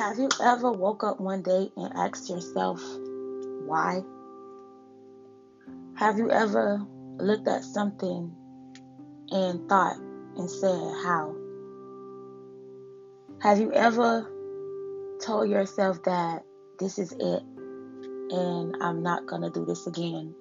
[0.00, 2.82] Have you ever woke up one day and asked yourself
[3.66, 4.00] why?
[5.94, 6.80] Have you ever
[7.18, 8.34] looked at something
[9.30, 11.36] and thought and said how?
[13.42, 14.26] Have you ever
[15.20, 16.44] told yourself that
[16.78, 17.42] this is it
[18.30, 20.34] and I'm not going to do this again?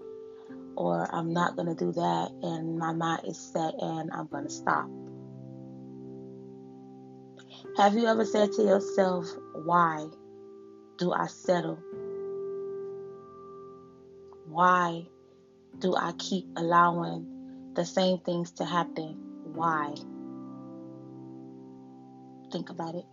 [0.78, 4.46] Or I'm not going to do that and my mind is set and I'm going
[4.46, 4.89] to stop?
[7.79, 10.06] Have you ever said to yourself, why
[10.97, 11.79] do I settle?
[14.50, 15.07] Why
[15.78, 19.15] do I keep allowing the same things to happen?
[19.54, 19.96] Why?
[22.52, 23.05] Think about it.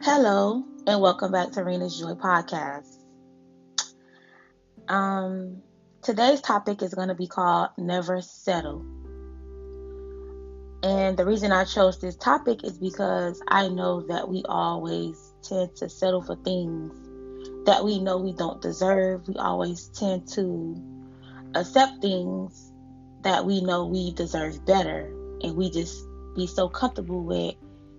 [0.00, 2.98] Hello, and welcome back to Rena's Joy Podcast.
[4.86, 5.60] Um,
[6.02, 8.97] today's topic is going to be called Never Settle.
[10.82, 15.74] And the reason I chose this topic is because I know that we always tend
[15.76, 16.92] to settle for things
[17.66, 19.26] that we know we don't deserve.
[19.26, 20.76] We always tend to
[21.54, 22.72] accept things
[23.22, 25.12] that we know we deserve better.
[25.42, 26.04] And we just
[26.36, 27.56] be so comfortable with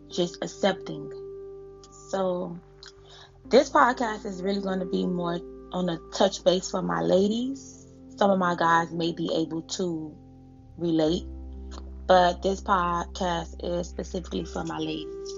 [0.09, 1.11] just accepting.
[2.09, 2.57] So,
[3.45, 5.39] this podcast is really going to be more
[5.71, 7.87] on a touch base for my ladies.
[8.17, 10.15] Some of my guys may be able to
[10.77, 11.25] relate
[12.09, 15.31] but this podcast is specifically for my ladies.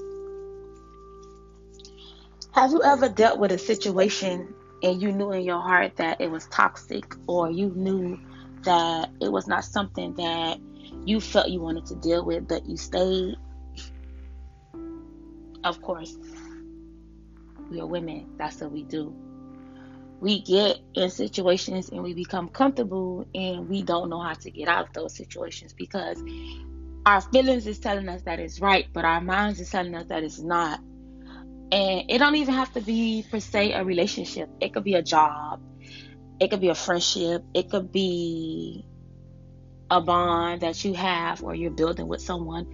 [2.53, 6.31] Have you ever dealt with a situation and you knew in your heart that it
[6.31, 8.17] was toxic or you knew
[8.63, 10.59] that it was not something that
[11.03, 13.35] you felt you wanted to deal with, but you stayed?
[15.65, 16.17] Of course,
[17.69, 18.29] we are women.
[18.37, 19.13] That's what we do.
[20.21, 24.67] We get in situations and we become comfortable and we don't know how to get
[24.67, 26.21] out of those situations because
[27.05, 30.23] our feelings is telling us that it's right, but our minds is telling us that
[30.23, 30.79] it's not.
[31.71, 34.47] And it don't even have to be per se a relationship.
[34.59, 35.59] It could be a job.
[36.39, 37.43] It could be a friendship.
[37.55, 38.85] It could be
[39.89, 42.67] a bond that you have or you're building with someone.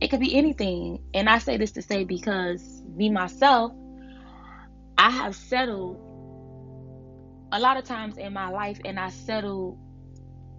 [0.00, 1.02] It could be anything.
[1.14, 3.72] And I say this to say because me myself,
[4.98, 6.11] I have settled
[7.52, 9.78] a lot of times in my life and I settled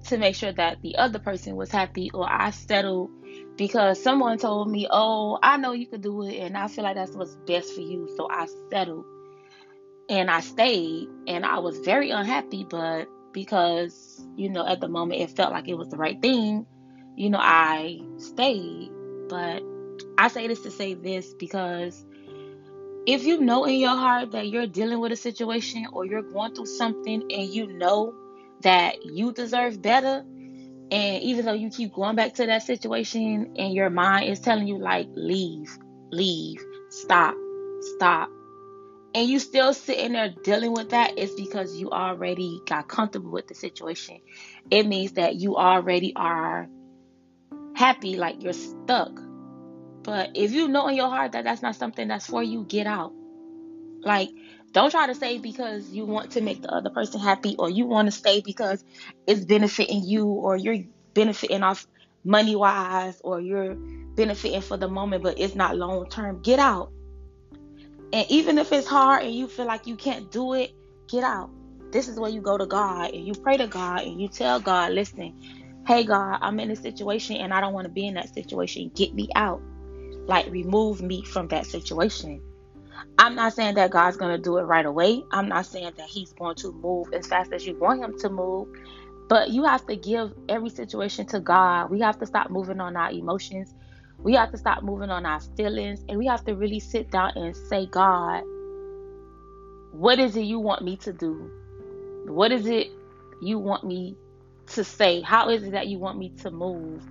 [0.06, 3.10] to make sure that the other person was happy or I settled
[3.58, 6.96] because someone told me, "Oh, I know you could do it and I feel like
[6.96, 9.06] that's what's best for you." So I settled
[10.10, 15.22] and I stayed and I was very unhappy, but because, you know, at the moment
[15.22, 16.68] it felt like it was the right thing,
[17.16, 18.92] you know, I stayed.
[19.30, 19.64] But
[20.18, 22.06] I say this to say this because
[23.06, 26.56] if you know in your heart that you're dealing with a situation or you're going
[26.56, 28.14] through something and you know
[28.62, 30.24] that you deserve better.
[30.92, 34.68] And even though you keep going back to that situation and your mind is telling
[34.68, 35.76] you, like, leave,
[36.12, 37.36] leave, stop,
[37.96, 38.30] stop,
[39.16, 43.48] and you still sitting there dealing with that, it's because you already got comfortable with
[43.48, 44.20] the situation.
[44.72, 46.68] It means that you already are
[47.76, 49.12] happy, like you're stuck.
[50.04, 52.88] But if you know in your heart that that's not something that's for you, get
[52.88, 53.14] out.
[54.04, 54.30] Like,
[54.74, 57.86] don't try to stay because you want to make the other person happy or you
[57.86, 58.84] want to stay because
[59.28, 60.84] it's benefiting you or you're
[61.14, 61.86] benefiting off
[62.26, 63.78] money wise or you're
[64.16, 66.42] benefiting for the moment but it's not long term.
[66.42, 66.92] Get out.
[68.12, 70.72] And even if it's hard and you feel like you can't do it,
[71.10, 71.50] get out.
[71.92, 74.60] This is where you go to God and you pray to God and you tell
[74.60, 75.34] God, listen,
[75.88, 78.92] hey God, I'm in a situation and I don't want to be in that situation.
[78.96, 79.62] Get me out.
[80.28, 82.42] Like remove me from that situation.
[83.18, 85.24] I'm not saying that God's going to do it right away.
[85.32, 88.30] I'm not saying that He's going to move as fast as you want Him to
[88.30, 88.68] move.
[89.30, 91.90] But you have to give every situation to God.
[91.90, 93.74] We have to stop moving on our emotions.
[94.24, 96.04] We have to stop moving on our feelings.
[96.10, 98.44] And we have to really sit down and say, God,
[99.92, 101.52] what is it you want me to do?
[102.26, 102.88] What is it
[103.42, 104.18] you want me
[104.68, 105.22] to say?
[105.22, 107.04] How is it that you want me to move?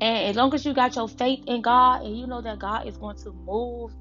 [0.00, 2.86] And as long as you got your faith in God and you know that God
[2.86, 3.92] is going to move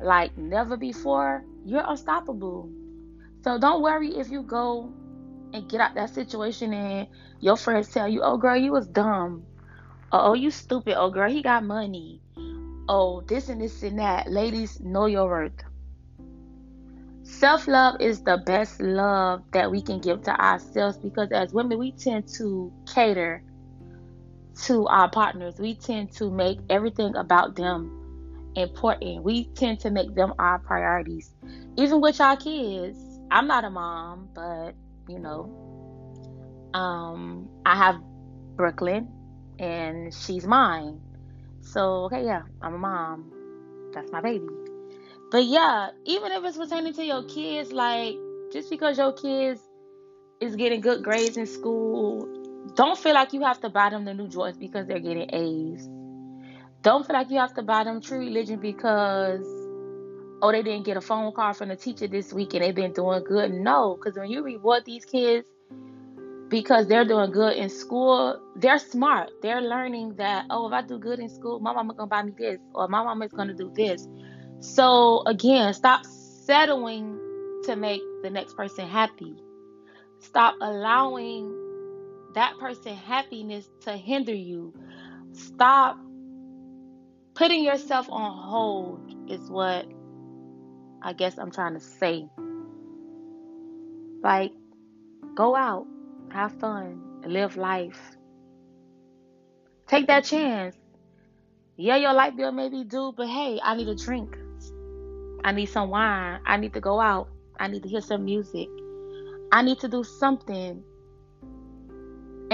[0.00, 2.70] like never before, you're unstoppable.
[3.42, 4.90] So don't worry if you go
[5.52, 7.06] and get out that situation and
[7.40, 9.44] your friends tell you, oh girl, you was dumb.
[10.12, 10.96] oh, you stupid.
[10.98, 12.22] Oh girl, he got money.
[12.88, 14.30] Oh, this and this and that.
[14.30, 15.52] Ladies, know your worth.
[17.22, 21.78] Self love is the best love that we can give to ourselves because as women,
[21.78, 23.42] we tend to cater
[24.62, 25.58] to our partners.
[25.58, 28.04] We tend to make everything about them
[28.56, 29.22] important.
[29.22, 31.34] We tend to make them our priorities.
[31.76, 32.98] Even with our kids.
[33.30, 34.74] I'm not a mom, but
[35.08, 35.50] you know,
[36.72, 37.96] um, I have
[38.56, 39.08] Brooklyn
[39.58, 41.00] and she's mine.
[41.60, 43.32] So okay, yeah, I'm a mom.
[43.92, 44.46] that's my baby.
[45.30, 48.14] But yeah, even if it's pertaining to your kids, like
[48.52, 49.60] just because your kids
[50.40, 52.28] is getting good grades in school,
[52.74, 55.88] don't feel like you have to buy them the new Jordans because they're getting A's.
[56.82, 59.46] Don't feel like you have to buy them True Religion because
[60.42, 62.92] oh they didn't get a phone call from the teacher this week and they've been
[62.92, 63.52] doing good.
[63.52, 65.46] No, because when you reward these kids
[66.48, 69.30] because they're doing good in school, they're smart.
[69.40, 72.32] They're learning that oh if I do good in school, my mama gonna buy me
[72.36, 74.06] this or my mama is gonna do this.
[74.60, 77.18] So again, stop settling
[77.64, 79.36] to make the next person happy.
[80.18, 81.63] Stop allowing
[82.34, 84.74] that person happiness to hinder you.
[85.32, 85.98] Stop
[87.34, 89.86] putting yourself on hold is what
[91.02, 92.28] I guess I'm trying to say.
[94.22, 94.52] Like
[95.34, 95.86] go out,
[96.30, 98.16] have fun, live life.
[99.86, 100.76] Take that chance.
[101.76, 104.38] Yeah, your light bill may be due, but hey, I need a drink.
[105.44, 106.40] I need some wine.
[106.46, 107.28] I need to go out.
[107.58, 108.68] I need to hear some music.
[109.52, 110.82] I need to do something.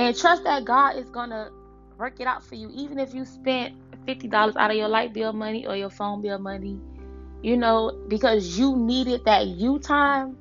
[0.00, 1.50] And trust that God is going to
[1.99, 2.70] work it out for you.
[2.73, 3.75] Even if you spent
[4.06, 6.81] $50 out of your light bill money or your phone bill money,
[7.43, 10.38] you know, because you needed that you time.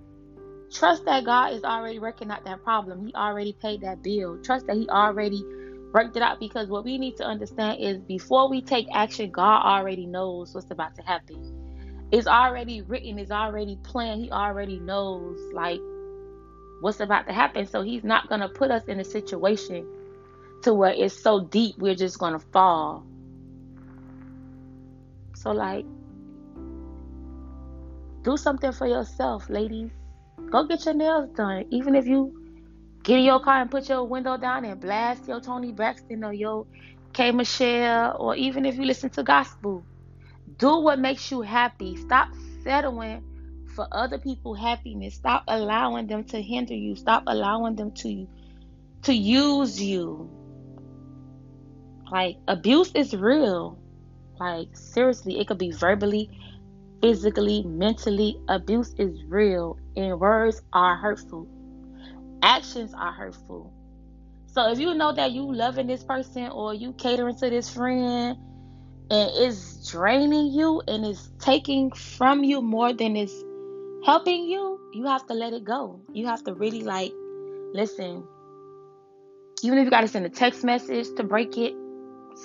[0.71, 3.05] Trust that God is already working out that problem.
[3.05, 4.41] He already paid that bill.
[4.41, 5.43] Trust that He already
[5.93, 9.61] worked it out because what we need to understand is before we take action, God
[9.65, 11.59] already knows what's about to happen
[12.11, 14.23] it's already written, it's already planned.
[14.23, 15.79] He already knows like
[16.81, 17.65] what's about to happen.
[17.65, 19.87] So he's not gonna put us in a situation
[20.63, 23.05] to where it's so deep we're just gonna fall.
[25.35, 25.85] So like
[28.23, 29.91] do something for yourself, ladies.
[30.49, 31.65] Go get your nails done.
[31.69, 32.35] Even if you
[33.03, 36.33] get in your car and put your window down and blast your Toni Braxton or
[36.33, 36.65] your
[37.13, 39.83] K Michelle, or even if you listen to gospel
[40.59, 41.95] do what makes you happy.
[41.95, 42.29] Stop
[42.63, 43.23] settling
[43.79, 45.15] for other people's happiness.
[45.15, 46.97] Stop allowing them to hinder you.
[46.97, 48.27] Stop allowing them to
[49.03, 50.29] to use you.
[52.11, 53.79] Like abuse is real.
[54.37, 56.29] Like seriously, it could be verbally,
[57.01, 58.37] physically, mentally.
[58.49, 61.47] Abuse is real and words are hurtful.
[62.43, 63.71] Actions are hurtful.
[64.47, 68.37] So if you know that you loving this person or you catering to this friend
[69.09, 73.33] and it's draining you and it's taking from you more than it's
[74.05, 75.99] helping you, you have to let it go.
[76.13, 77.13] You have to really like
[77.73, 78.23] listen.
[79.61, 81.73] Even if you got to send a text message to break it,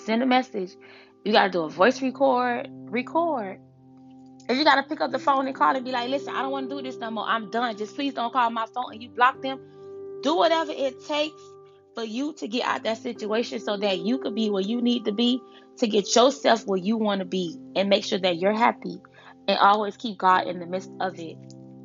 [0.05, 0.77] send a message.
[1.25, 3.61] You got to do a voice record, record.
[4.49, 6.43] If you got to pick up the phone and call and be like, listen, I
[6.43, 7.25] don't want to do this no more.
[7.27, 7.77] I'm done.
[7.79, 9.59] Just please don't call my phone and you block them.
[10.23, 11.41] Do whatever it takes
[11.95, 15.05] for you to get out that situation so that you could be where you need
[15.07, 15.41] to be
[15.79, 19.01] to get yourself where you want to be and make sure that you're happy
[19.49, 21.37] and always keep God in the midst of it.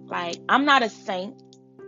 [0.08, 1.36] Like, I'm not a saint,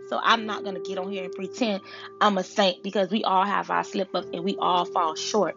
[0.08, 1.82] so I'm not going to get on here and pretend
[2.20, 5.56] I'm a saint because we all have our slip ups and we all fall short.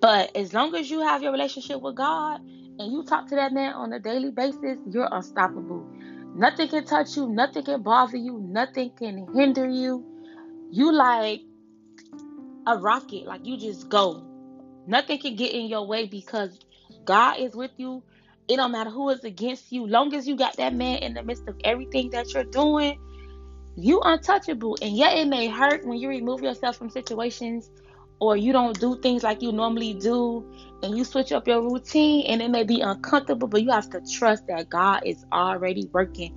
[0.00, 2.40] But as long as you have your relationship with God
[2.78, 5.86] and you talk to that man on a daily basis, you're unstoppable.
[6.34, 10.04] Nothing can touch you, nothing can bother you, nothing can hinder you.
[10.70, 11.40] You like
[12.66, 14.22] a rocket, like you just go.
[14.86, 16.58] Nothing can get in your way because
[17.04, 18.02] God is with you.
[18.48, 19.86] It don't matter who is against you.
[19.86, 22.96] Long as you got that man in the midst of everything that you're doing,
[23.76, 24.76] you untouchable.
[24.82, 27.70] And yet it may hurt when you remove yourself from situations
[28.20, 30.46] or you don't do things like you normally do
[30.82, 34.00] and you switch up your routine and it may be uncomfortable, but you have to
[34.18, 36.32] trust that God is already working.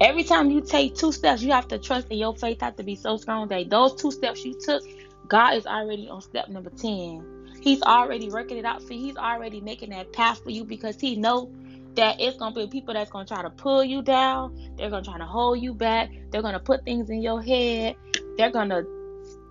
[0.00, 2.82] Every time you take two steps, you have to trust that your faith has to
[2.82, 4.82] be so strong that those two steps you took,
[5.28, 7.41] God is already on step number 10.
[7.62, 9.00] He's already working it out for you.
[9.00, 11.48] He's already making that path for you because he know
[11.94, 14.74] that it's gonna be people that's gonna try to pull you down.
[14.76, 16.10] They're gonna try to hold you back.
[16.30, 17.94] They're gonna put things in your head.
[18.36, 18.82] They're gonna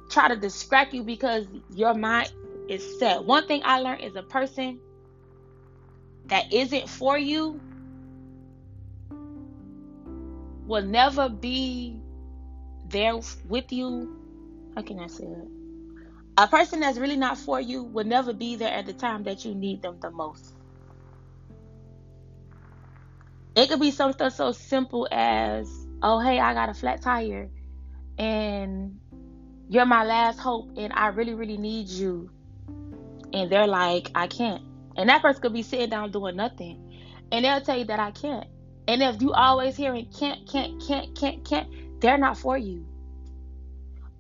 [0.10, 2.34] try to distract you because your mind
[2.68, 3.24] is set.
[3.24, 4.80] One thing I learned is a person
[6.26, 7.62] that isn't for you
[10.66, 11.98] will never be
[12.90, 13.16] there
[13.48, 14.18] with you.
[14.76, 15.61] How can I say it?
[16.38, 19.44] A person that's really not for you will never be there at the time that
[19.44, 20.56] you need them the most.
[23.56, 25.70] It could be something so simple as,
[26.02, 27.50] oh, hey, I got a flat tire
[28.18, 28.98] and
[29.70, 32.30] you're my last hope and I really, really need you.
[33.34, 34.64] And they're like, I can't.
[34.96, 37.02] And that person could be sitting down doing nothing.
[37.32, 38.48] And they'll tell you that I can't.
[38.88, 42.86] And if you always hearing can't, can't, can't, can't, can't, they're not for you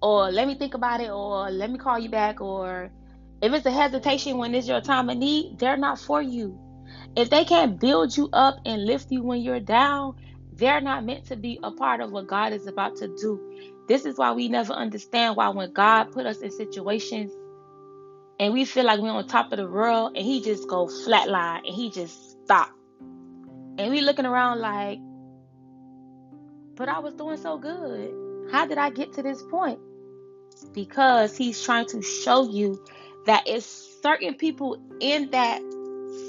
[0.01, 2.91] or let me think about it or let me call you back or
[3.41, 6.57] if it's a hesitation when it's your time of need they're not for you
[7.15, 10.15] If they can't build you up and lift you when you're down,
[10.53, 13.41] they're not meant to be a part of what God is about to do.
[13.87, 17.33] This is why we never understand why when God put us in situations
[18.39, 21.59] and we feel like we're on top of the world and he just go flatline
[21.65, 22.15] and he just
[22.45, 22.71] stop.
[23.79, 24.99] And we looking around like,
[26.75, 28.15] but I was doing so good.
[28.51, 29.79] How did I get to this point?
[30.73, 32.83] Because he's trying to show you
[33.25, 35.61] that it's certain people in that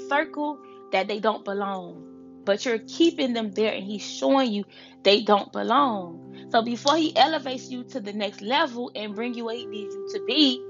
[0.09, 0.59] circle
[0.91, 2.09] that they don't belong.
[2.45, 4.65] But you're keeping them there and he's showing you
[5.03, 6.47] they don't belong.
[6.51, 9.95] So before he elevates you to the next level and bring you where he needs
[9.95, 10.63] you to be,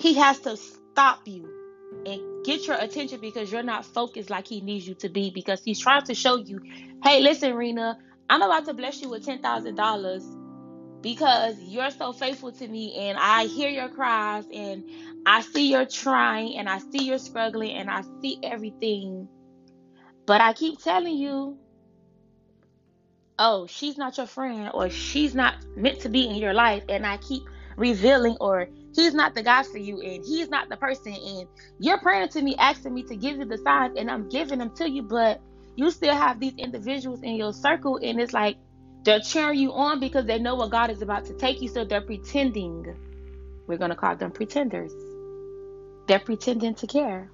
[0.00, 1.48] he has to stop you
[2.06, 5.62] and get your attention because you're not focused like he needs you to be because
[5.62, 6.60] he's trying to show you,
[7.04, 10.45] hey, listen, Rena, I'm about to bless you with $10,000
[11.02, 14.84] because you're so faithful to me and I hear your cries and
[15.24, 19.28] I see you're trying and I see you're struggling and I see everything.
[20.26, 21.58] But I keep telling you,
[23.38, 26.82] oh, she's not your friend or she's not meant to be in your life.
[26.88, 27.42] And I keep
[27.76, 31.14] revealing or he's not the guy for you and he's not the person.
[31.14, 31.46] And
[31.78, 34.74] you're praying to me, asking me to give you the signs and I'm giving them
[34.76, 35.02] to you.
[35.02, 35.40] But
[35.76, 38.56] you still have these individuals in your circle and it's like,
[39.06, 41.84] they're cheering you on because they know what God is about to take you, so
[41.84, 42.84] they're pretending.
[43.68, 44.92] We're going to call them pretenders.
[46.08, 47.30] They're pretending to care.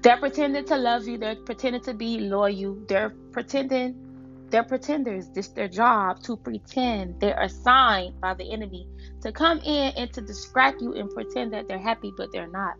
[0.00, 1.18] They're pretending to love you.
[1.18, 2.78] They're pretending to be loyal.
[2.88, 4.46] They're pretending.
[4.48, 5.28] They're pretenders.
[5.28, 7.20] This their job to pretend.
[7.20, 8.88] They're assigned by the enemy
[9.20, 12.76] to come in and to distract you and pretend that they're happy, but they're not.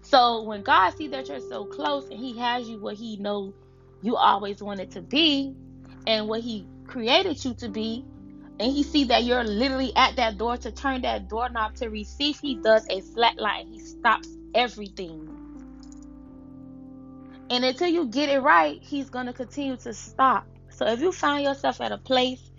[0.00, 3.52] So when God sees that you're so close and He has you what He knows
[4.00, 5.54] you always wanted to be,
[6.06, 8.04] and what He created you to be
[8.58, 12.38] and he see that you're literally at that door to turn that doorknob to receive
[12.38, 13.68] he does a flat line.
[13.68, 15.28] He stops everything.
[17.48, 20.46] And until you get it right he's going to continue to stop.
[20.68, 22.50] So if you find yourself at a place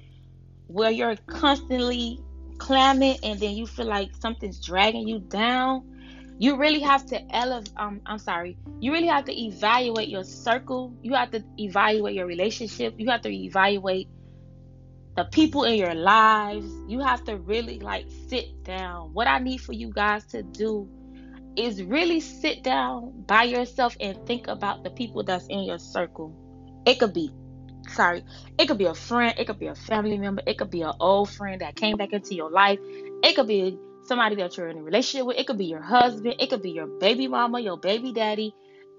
[0.67, 2.19] where you're constantly
[2.57, 5.83] clamming and then you feel like something's dragging you down
[6.37, 10.91] you really have to elevate um i'm sorry you really have to evaluate your circle.
[11.03, 12.95] You have to evaluate your relationship.
[12.97, 14.09] You have to evaluate
[15.15, 16.65] the people in your lives.
[16.87, 19.13] You have to really like sit down.
[19.13, 20.89] What I need for you guys to do
[21.55, 26.33] is really sit down by yourself and think about the people that's in your circle.
[26.85, 27.31] It could be,
[27.89, 28.23] sorry,
[28.57, 30.93] it could be a friend, it could be a family member, it could be an
[30.99, 34.77] old friend that came back into your life, it could be somebody that you're in
[34.77, 37.77] a relationship with, it could be your husband, it could be your baby mama, your
[37.77, 38.55] baby daddy,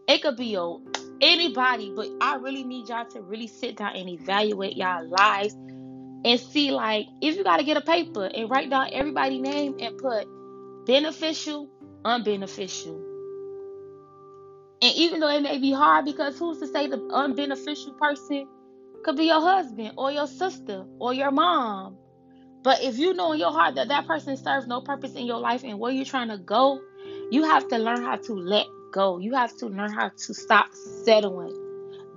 [0.07, 0.81] it could be your
[1.23, 5.57] anybody, but I really need y'all to really sit down and evaluate y'all lives
[6.25, 9.77] and see like if you got to get a paper and write down everybody's name
[9.81, 10.27] and put
[10.87, 11.69] beneficial,
[12.05, 13.01] unbeneficial.
[14.83, 18.47] And even though it may be hard because who's to say the unbeneficial person
[19.05, 21.97] could be your husband or your sister or your mom.
[22.63, 25.39] But if you know in your heart that that person serves no purpose in your
[25.39, 26.81] life and where you're trying to go,
[27.31, 29.19] you have to learn how to let go.
[29.19, 30.67] You have to learn how to stop
[31.05, 31.57] settling.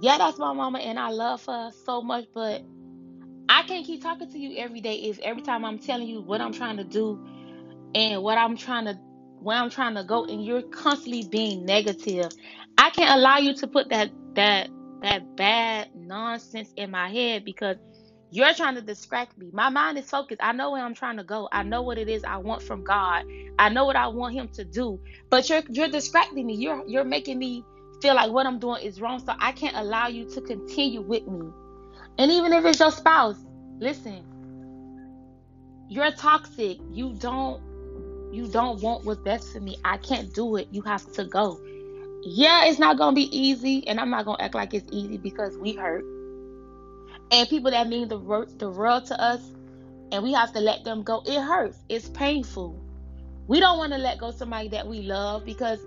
[0.01, 2.61] Yeah, that's my mama and I love her so much, but
[3.49, 6.41] I can't keep talking to you every day if every time I'm telling you what
[6.41, 7.23] I'm trying to do
[7.93, 8.95] and what I'm trying to
[9.39, 12.31] where I'm trying to go and you're constantly being negative.
[12.77, 14.69] I can't allow you to put that that
[15.01, 17.77] that bad nonsense in my head because
[18.31, 19.49] you're trying to distract me.
[19.53, 20.41] My mind is focused.
[20.43, 21.47] I know where I'm trying to go.
[21.51, 23.23] I know what it is I want from God.
[23.59, 24.99] I know what I want him to do.
[25.29, 26.55] But you're you're distracting me.
[26.55, 27.63] You're you're making me
[28.01, 29.19] feel like what I'm doing is wrong.
[29.19, 31.49] So I can't allow you to continue with me.
[32.17, 33.37] And even if it's your spouse,
[33.79, 34.23] listen.
[35.89, 36.77] You're toxic.
[36.91, 37.61] You don't
[38.33, 39.77] you don't want what's best for me.
[39.85, 40.67] I can't do it.
[40.71, 41.59] You have to go.
[42.23, 45.57] Yeah, it's not gonna be easy, and I'm not gonna act like it's easy because
[45.57, 46.03] we hurt.
[47.31, 48.17] And people that mean the
[48.57, 49.41] the world to us,
[50.11, 51.21] and we have to let them go.
[51.25, 51.77] It hurts.
[51.87, 52.81] It's painful.
[53.47, 55.79] We don't want to let go somebody that we love because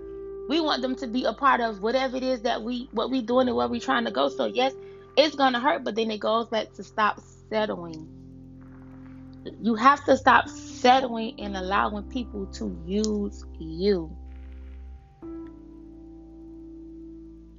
[0.47, 3.21] we want them to be a part of whatever it is that we what we
[3.21, 4.29] doing and where we trying to go.
[4.29, 4.73] So yes,
[5.19, 8.07] it's gonna hurt, but then it goes back to stop settling.
[9.61, 14.15] You have to stop settling and allowing people to use you.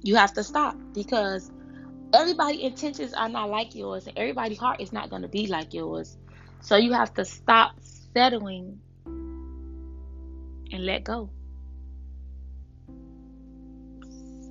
[0.03, 1.51] You have to stop because
[2.13, 5.73] everybody's intentions are not like yours and everybody's heart is not going to be like
[5.73, 6.17] yours.
[6.61, 7.73] So you have to stop
[8.13, 11.29] settling and let go.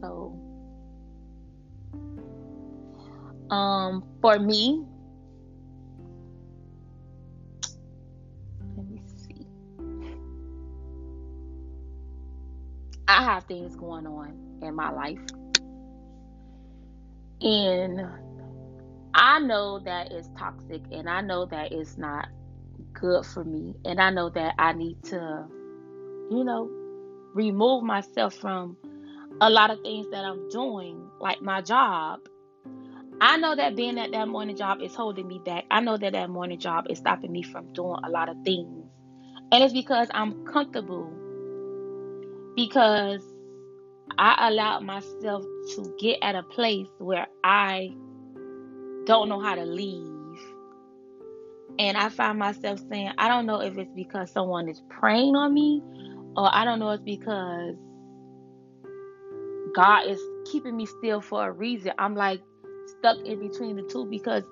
[0.00, 0.49] So
[3.50, 4.84] um for me
[8.76, 9.46] let me see.
[13.08, 15.18] I have things going on in my life.
[17.42, 18.06] And
[19.14, 22.28] I know that it's toxic and I know that it's not
[22.92, 23.74] good for me.
[23.84, 25.46] And I know that I need to,
[26.30, 26.70] you know,
[27.34, 28.76] remove myself from
[29.40, 32.20] a lot of things that I'm doing, like my job.
[33.20, 35.64] I know that being at that morning job is holding me back.
[35.70, 38.86] I know that that morning job is stopping me from doing a lot of things.
[39.52, 41.12] And it's because I'm comfortable.
[42.56, 43.22] Because
[44.18, 47.90] I allowed myself to get at a place where I
[49.04, 50.38] don't know how to leave.
[51.78, 55.52] And I find myself saying, I don't know if it's because someone is preying on
[55.52, 55.82] me,
[56.36, 57.76] or I don't know if it's because
[59.74, 61.92] God is keeping me still for a reason.
[61.98, 62.40] I'm like
[63.00, 64.44] stuck in between the two because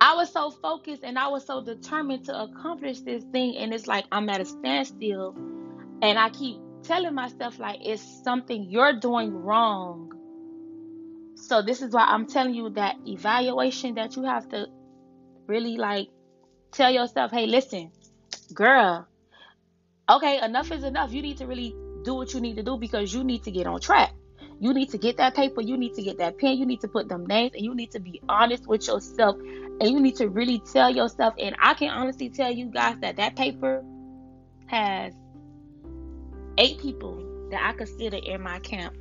[0.00, 3.56] I was so focused and I was so determined to accomplish this thing.
[3.56, 5.34] And it's like I'm at a standstill.
[6.02, 10.12] And I keep telling myself, like, it's something you're doing wrong.
[11.36, 14.66] So, this is why I'm telling you that evaluation that you have to
[15.46, 16.08] really like
[16.72, 17.92] tell yourself, hey, listen,
[18.52, 19.06] girl,
[20.10, 21.12] okay, enough is enough.
[21.12, 23.68] You need to really do what you need to do because you need to get
[23.68, 24.12] on track.
[24.62, 26.88] You need to get that paper, you need to get that pen, you need to
[26.88, 29.36] put them names, and you need to be honest with yourself.
[29.36, 31.34] And you need to really tell yourself.
[31.36, 33.84] And I can honestly tell you guys that that paper
[34.66, 35.14] has
[36.58, 38.94] eight people that I consider in my camp.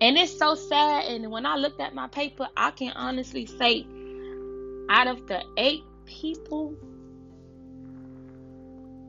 [0.00, 1.04] And it's so sad.
[1.04, 3.86] And when I looked at my paper, I can honestly say
[4.90, 6.74] out of the eight people,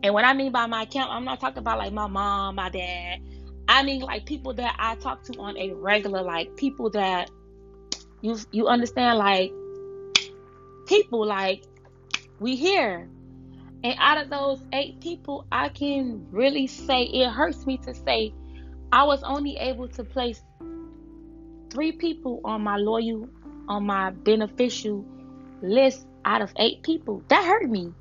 [0.03, 2.69] and what I mean by my camp, I'm not talking about like my mom, my
[2.69, 3.21] dad.
[3.69, 7.29] I mean like people that I talk to on a regular, like people that
[8.21, 9.51] you you understand, like
[10.87, 11.63] people like
[12.39, 13.07] we here.
[13.83, 18.33] And out of those eight people, I can really say it hurts me to say
[18.91, 20.41] I was only able to place
[21.69, 23.29] three people on my loyal,
[23.67, 25.05] on my beneficial
[25.61, 27.23] list out of eight people.
[27.29, 27.93] That hurt me.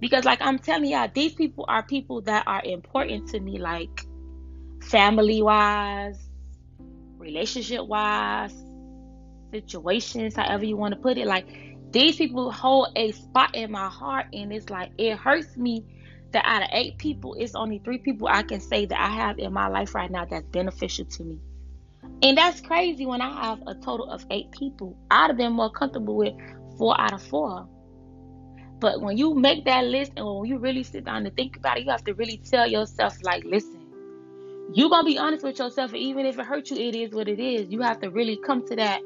[0.00, 4.06] Because, like I'm telling y'all, these people are people that are important to me, like
[4.84, 6.18] family wise,
[7.18, 8.54] relationship wise,
[9.52, 11.26] situations, however you want to put it.
[11.26, 11.46] Like,
[11.90, 15.84] these people hold a spot in my heart, and it's like it hurts me
[16.32, 19.38] that out of eight people, it's only three people I can say that I have
[19.38, 21.38] in my life right now that's beneficial to me.
[22.22, 24.96] And that's crazy when I have a total of eight people.
[25.10, 26.34] I'd have been more comfortable with
[26.76, 27.68] four out of four.
[28.80, 31.78] But when you make that list and when you really sit down and think about
[31.78, 33.73] it, you have to really tell yourself, like, listen,
[34.72, 37.38] you're gonna be honest with yourself, even if it hurts you, it is what it
[37.38, 37.70] is.
[37.70, 39.00] You have to really come to that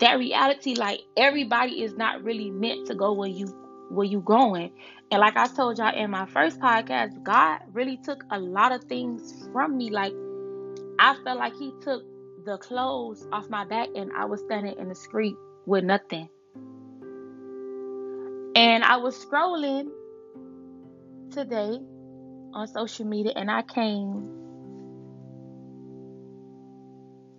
[0.00, 3.46] that reality, like everybody is not really meant to go where you
[3.90, 4.70] where you going.
[5.10, 8.84] And like I told y'all in my first podcast, God really took a lot of
[8.84, 9.90] things from me.
[9.90, 10.12] Like
[10.98, 12.04] I felt like He took
[12.44, 16.28] the clothes off my back, and I was standing in the street with nothing.
[18.54, 19.88] And I was scrolling
[21.30, 21.78] today
[22.54, 24.37] on social media and I came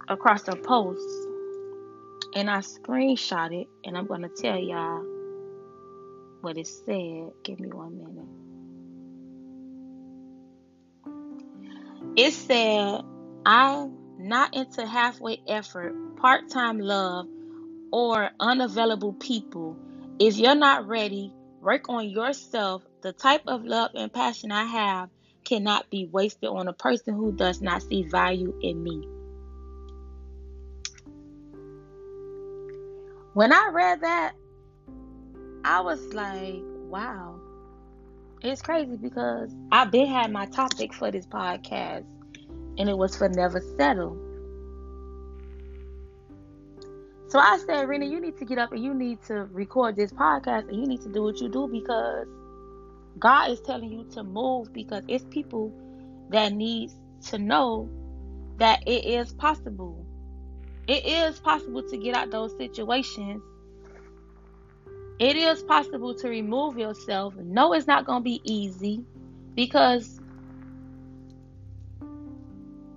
[0.10, 1.08] across a post
[2.36, 5.04] and I screenshot it and I'm to tell y'all
[6.42, 7.32] what it said.
[7.44, 8.26] Give me one minute.
[12.18, 13.02] It said,
[13.46, 17.28] I'm not into halfway effort, part time love,
[17.92, 19.78] or unavailable people
[20.20, 22.84] if you're not ready, work on yourself.
[23.02, 25.10] The type of love and passion I have
[25.46, 29.08] cannot be wasted on a person who does not see value in me.
[33.40, 34.34] When I read that,
[35.64, 37.40] I was like, wow.
[38.42, 42.04] It's crazy because I've been had my topic for this podcast
[42.78, 44.18] and it was for never settle.
[47.30, 50.12] So I said, Rena, you need to get up and you need to record this
[50.12, 52.28] podcast and you need to do what you do because
[53.20, 55.72] God is telling you to move because it's people
[56.30, 56.94] that needs
[57.30, 57.90] to know
[58.58, 60.09] that it is possible.
[60.90, 63.44] It is possible to get out those situations.
[65.20, 67.36] It is possible to remove yourself.
[67.36, 69.06] No, it's not going to be easy
[69.54, 70.20] because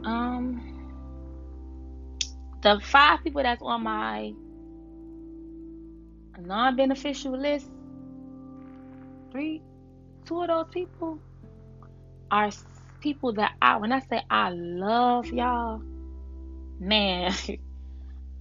[0.04, 0.72] um
[2.62, 4.32] the five people that's on my
[6.38, 7.70] non-beneficial list,
[9.32, 9.60] three,
[10.24, 11.18] two of those people
[12.30, 12.48] are
[13.00, 15.82] people that I, when I say I love y'all,
[16.80, 17.34] man,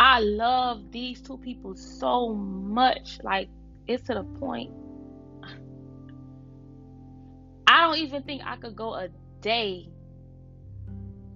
[0.02, 3.20] I love these two people so much.
[3.24, 3.50] Like,
[3.88, 4.72] it's to the point.
[7.68, 9.10] I don't even think I could go a
[9.42, 9.90] day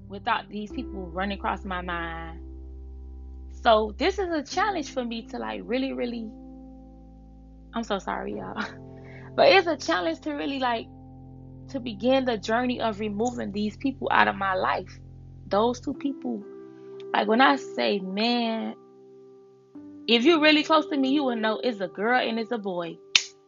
[0.09, 2.39] without these people running across my mind
[3.51, 6.31] So this is a challenge for me to like really, really.
[7.75, 8.63] I'm so sorry, y'all.
[9.35, 10.87] But it's a challenge to really like
[11.69, 14.99] to begin the journey of removing these people out of my life.
[15.47, 16.45] Those two people.
[17.15, 18.75] Like when I say, man,
[20.05, 22.57] if you're really close to me, you will know it's a girl and it's a
[22.57, 22.97] boy.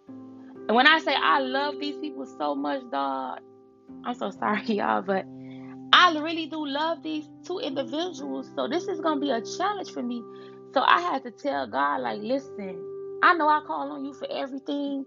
[0.07, 3.39] And when I say I love these people so much, dog,
[4.05, 5.25] I'm so sorry, y'all, but
[5.91, 8.49] I really do love these two individuals.
[8.55, 10.23] So this is gonna be a challenge for me.
[10.73, 14.31] So I had to tell God, like, listen, I know I call on you for
[14.31, 15.05] everything,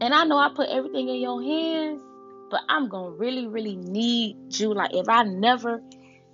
[0.00, 2.02] and I know I put everything in your hands,
[2.50, 4.74] but I'm gonna really, really need you.
[4.74, 5.80] Like, if I never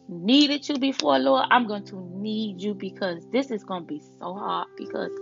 [0.08, 4.34] needed you before, Lord, I'm going to need you because this is gonna be so
[4.34, 5.12] hard because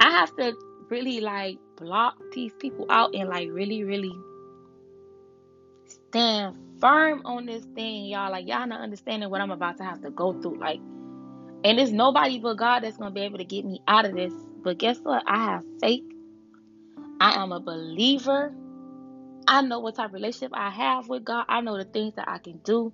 [0.00, 0.54] I have to
[0.88, 4.12] really like block these people out and like really, really
[5.86, 8.30] stand firm on this thing, y'all.
[8.30, 10.58] Like y'all not understanding what I'm about to have to go through.
[10.58, 10.80] Like,
[11.64, 14.32] and it's nobody but God that's gonna be able to get me out of this.
[14.62, 15.22] But guess what?
[15.26, 16.04] I have faith.
[17.20, 18.52] I am a believer.
[19.46, 21.44] I know what type of relationship I have with God.
[21.48, 22.92] I know the things that I can do.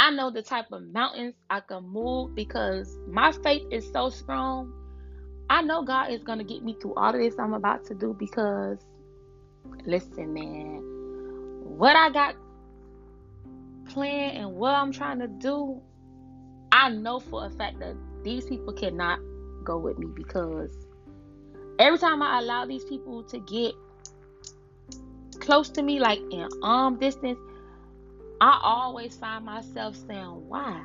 [0.00, 4.72] I know the type of mountains I can move because my faith is so strong.
[5.50, 8.14] I know God is gonna get me through all of this I'm about to do
[8.16, 8.78] because
[9.86, 10.82] listen, man,
[11.64, 12.36] what I got
[13.88, 15.82] planned and what I'm trying to do,
[16.70, 19.18] I know for a fact that these people cannot
[19.64, 20.70] go with me because
[21.80, 23.74] every time I allow these people to get
[25.40, 27.40] close to me, like in arm distance,
[28.40, 30.84] I always find myself saying, Why?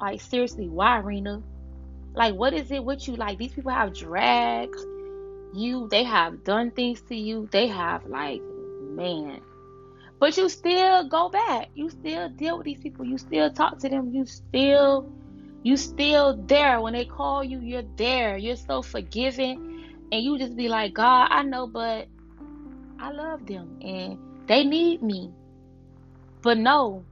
[0.00, 1.42] Like, seriously, why, Rena?
[2.14, 3.16] Like, what is it with you?
[3.16, 4.78] Like, these people have dragged
[5.54, 8.42] you, they have done things to you, they have, like,
[8.80, 9.40] man,
[10.20, 11.68] but you still go back.
[11.74, 13.04] You still deal with these people.
[13.04, 14.10] You still talk to them.
[14.12, 15.12] You still
[15.62, 16.80] you still there.
[16.80, 18.36] When they call you, you're there.
[18.36, 19.60] You're so forgiving.
[20.10, 22.08] And you just be like, God, I know, but
[22.98, 25.32] I love them and they need me.
[26.48, 27.04] But no.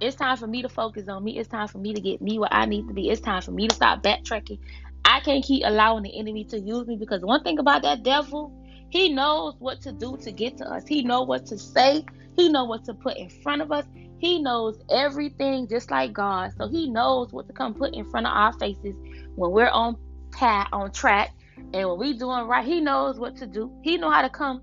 [0.00, 1.38] It's time for me to focus on me.
[1.38, 3.08] It's time for me to get me where I need to be.
[3.08, 4.58] It's time for me to stop backtracking.
[5.04, 8.52] I can't keep allowing the enemy to use me because one thing about that devil,
[8.90, 10.82] he knows what to do to get to us.
[10.88, 12.04] He knows what to say.
[12.36, 13.84] He knows what to put in front of us.
[14.18, 16.50] He knows everything just like God.
[16.58, 18.96] So he knows what to come put in front of our faces
[19.36, 19.96] when we're on
[20.32, 21.30] path, on track,
[21.72, 22.66] and when we doing right.
[22.66, 23.72] He knows what to do.
[23.84, 24.60] He know how to come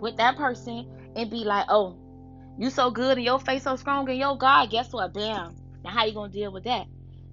[0.00, 1.96] with that person and be like, "Oh,
[2.58, 5.14] you so good and your faith so strong and your God, guess what?
[5.14, 5.54] Bam.
[5.84, 6.86] Now how you gonna deal with that?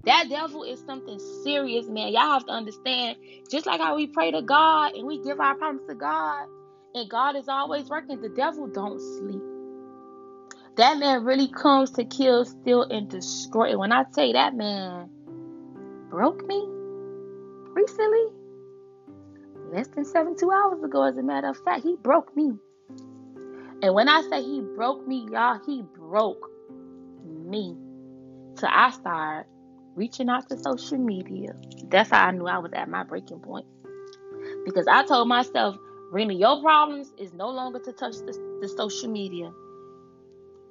[0.04, 2.12] That devil is something serious, man.
[2.12, 3.16] Y'all have to understand.
[3.50, 6.46] Just like how we pray to God and we give our promise to God,
[6.94, 9.42] and God is always working, the devil don't sleep.
[10.76, 13.70] That man really comes to kill, steal, and destroy.
[13.70, 15.10] And when I say that man
[16.10, 16.64] broke me
[17.74, 18.26] recently,
[19.72, 22.52] less than 72 hours ago, as a matter of fact, he broke me.
[23.82, 26.50] And when I say he broke me, y'all, he broke
[27.24, 27.76] me.
[28.58, 29.46] So I started
[29.94, 31.54] reaching out to social media.
[31.88, 33.66] That's how I knew I was at my breaking point.
[34.64, 35.76] Because I told myself,
[36.10, 39.52] Rena, your problems is no longer to touch the, the social media.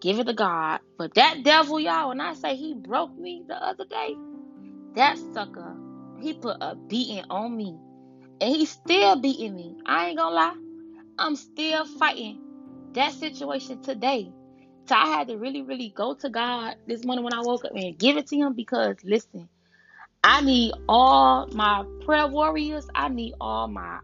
[0.02, 0.80] Give it to God.
[0.98, 4.16] But that devil, y'all, when I say he broke me the other day,
[4.96, 5.76] that sucker,
[6.22, 7.78] he put a beating on me.
[8.42, 9.76] And he's still beating me.
[9.86, 10.56] I ain't gonna lie.
[11.18, 12.40] I'm still fighting
[12.96, 14.32] that situation today.
[14.88, 17.72] So I had to really, really go to God this morning when I woke up
[17.76, 19.50] and give it to Him because listen,
[20.24, 22.88] I need all my prayer warriors.
[22.96, 24.00] I need all my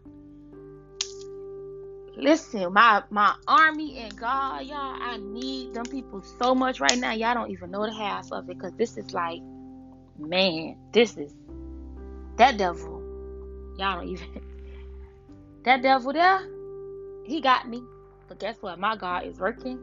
[2.16, 4.96] listen, my my army and God, y'all.
[5.00, 7.12] I need them people so much right now.
[7.12, 9.40] Y'all don't even know the half of it because this is like,
[10.18, 11.32] man, this is
[12.38, 13.02] that devil.
[13.78, 14.26] Y'all don't even
[15.64, 16.40] that devil there.
[17.24, 17.82] He got me.
[18.32, 18.78] But guess what?
[18.78, 19.78] My God is working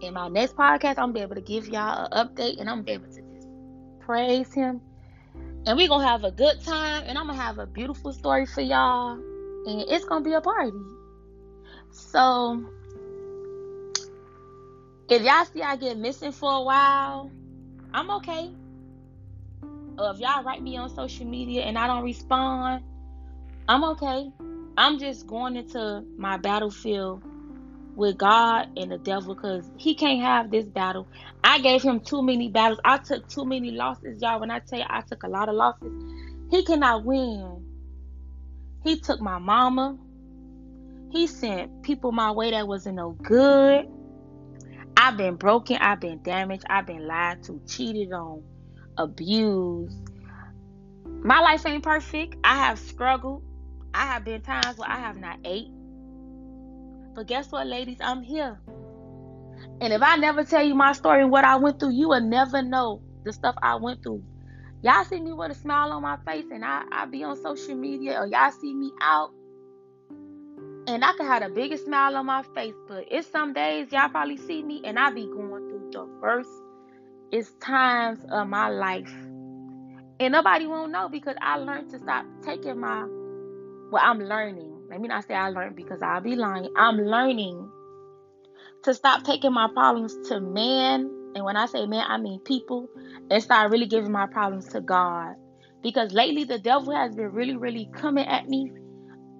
[0.00, 2.82] in my next podcast, I'm gonna be able to give y'all an update and I'm
[2.82, 3.48] gonna be able to just
[3.98, 4.80] praise him.
[5.66, 8.60] And we're gonna have a good time and I'm gonna have a beautiful story for
[8.60, 9.14] y'all.
[9.14, 10.76] And it's gonna be a party.
[11.90, 12.64] So
[15.08, 17.32] if y'all see I get missing for a while,
[17.92, 18.52] I'm okay.
[19.98, 22.84] Or if y'all write me on social media and I don't respond,
[23.68, 24.30] I'm okay.
[24.76, 27.22] I'm just going into my battlefield
[27.96, 31.08] with God and the devil because he can't have this battle.
[31.44, 32.80] I gave him too many battles.
[32.84, 34.40] I took too many losses, y'all.
[34.40, 35.92] When I tell you I took a lot of losses,
[36.50, 37.64] he cannot win.
[38.84, 39.96] He took my mama.
[41.10, 43.86] He sent people my way that wasn't no good.
[44.96, 45.76] I've been broken.
[45.76, 46.64] I've been damaged.
[46.68, 48.42] I've been lied to, cheated on.
[48.98, 49.96] abused.
[51.06, 52.36] My life ain't perfect.
[52.44, 53.42] I have struggled.
[53.94, 55.68] I have been times where I have not ate.
[57.14, 57.98] But guess what, ladies?
[58.00, 58.60] I'm here.
[59.80, 62.20] And if I never tell you my story and what I went through, you will
[62.20, 64.22] never know the stuff I went through.
[64.82, 67.74] Y'all see me with a smile on my face and I, I be on social
[67.74, 69.30] media or y'all see me out
[70.86, 74.10] and I can have the biggest smile on my face, but it's some days y'all
[74.10, 76.50] probably see me and I be going through the worst
[77.32, 79.12] it's times of my life.
[80.20, 83.08] And nobody won't know because I learned to stop taking my
[83.90, 84.70] well, I'm learning.
[84.90, 86.68] Let me not say I learned because I'll be lying.
[86.76, 87.70] I'm learning
[88.84, 91.10] to stop taking my problems to man.
[91.34, 92.88] And when I say man, I mean people,
[93.30, 95.34] and start really giving my problems to God.
[95.82, 98.70] Because lately the devil has been really, really coming at me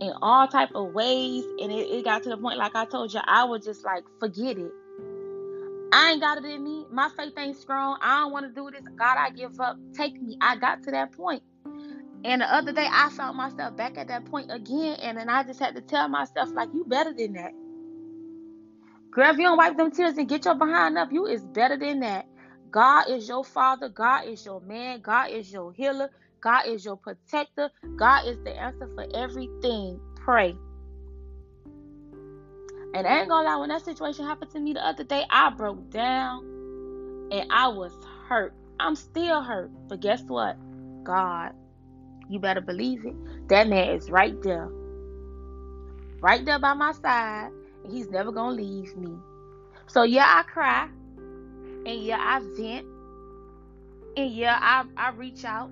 [0.00, 1.44] in all type of ways.
[1.60, 4.04] And it, it got to the point, like I told you, I was just like,
[4.20, 4.70] forget it.
[5.92, 6.86] I ain't got it in me.
[6.90, 7.98] My faith ain't strong.
[8.02, 8.82] I don't want to do this.
[8.98, 9.76] God, I give up.
[9.96, 10.36] Take me.
[10.40, 11.42] I got to that point.
[12.24, 14.96] And the other day, I found myself back at that point again.
[15.02, 17.52] And then I just had to tell myself, like, you better than that.
[19.10, 21.76] Girl, if you don't wipe them tears and get your behind up, you is better
[21.76, 22.26] than that.
[22.70, 23.88] God is your father.
[23.88, 25.00] God is your man.
[25.02, 26.10] God is your healer.
[26.40, 27.70] God is your protector.
[27.96, 30.00] God is the answer for everything.
[30.16, 30.56] Pray.
[32.94, 35.50] And I ain't gonna lie, when that situation happened to me the other day, I
[35.50, 36.42] broke down
[37.30, 37.92] and I was
[38.28, 38.54] hurt.
[38.80, 39.70] I'm still hurt.
[39.88, 40.56] But guess what?
[41.04, 41.52] God,
[42.28, 43.14] you better believe it.
[43.48, 44.68] That man is right there.
[46.20, 47.50] Right there by my side.
[47.84, 49.14] And he's never gonna leave me.
[49.86, 50.88] So yeah, I cry.
[51.16, 52.86] And yeah, I vent.
[54.16, 55.70] And yeah, I, I reach out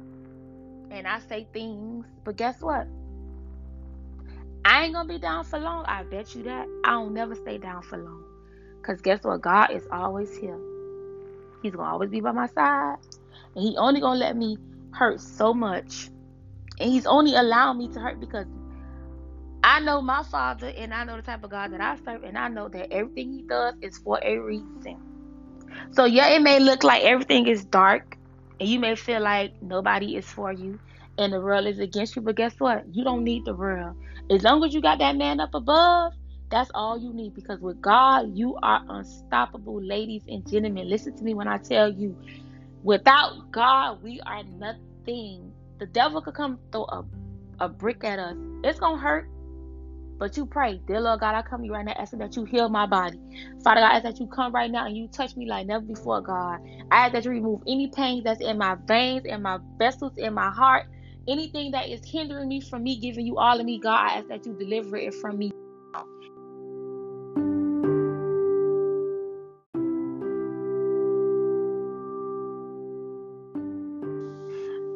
[0.90, 2.06] and I say things.
[2.24, 2.86] But guess what?
[4.64, 5.84] I ain't gonna be down for long.
[5.86, 6.66] I bet you that.
[6.84, 8.24] I don't never stay down for long.
[8.82, 9.40] Cause guess what?
[9.40, 10.58] God is always here.
[11.62, 12.96] He's gonna always be by my side.
[13.54, 14.58] And he only gonna let me
[14.92, 16.08] hurt so much.
[16.80, 18.46] And he's only allowing me to hurt because
[19.62, 22.36] I know my father and I know the type of God that I serve, and
[22.36, 24.98] I know that everything he does is for a reason.
[25.92, 28.16] So yeah, it may look like everything is dark,
[28.60, 30.80] and you may feel like nobody is for you
[31.18, 32.84] and the world is against you, but guess what?
[32.90, 33.96] You don't need the world.
[34.30, 36.12] As long as you got that man up above,
[36.50, 40.88] that's all you need because with God, you are unstoppable, ladies and gentlemen.
[40.88, 42.16] Listen to me when I tell you,
[42.82, 45.51] without God, we are nothing.
[45.82, 47.04] The devil could come throw a,
[47.60, 48.36] a brick at us.
[48.64, 49.26] It's to hurt,
[50.20, 50.82] but you pray.
[50.86, 53.18] Dear Lord God, I come to you right now asking that you heal my body.
[53.64, 55.84] Father God, I ask that you come right now and you touch me like never
[55.86, 56.60] before, God.
[56.92, 60.34] I ask that you remove any pain that's in my veins, in my vessels, in
[60.34, 60.84] my heart
[61.28, 64.28] Anything that is hindering me from me giving you all of me, God, I ask
[64.28, 65.52] that you deliver it from me.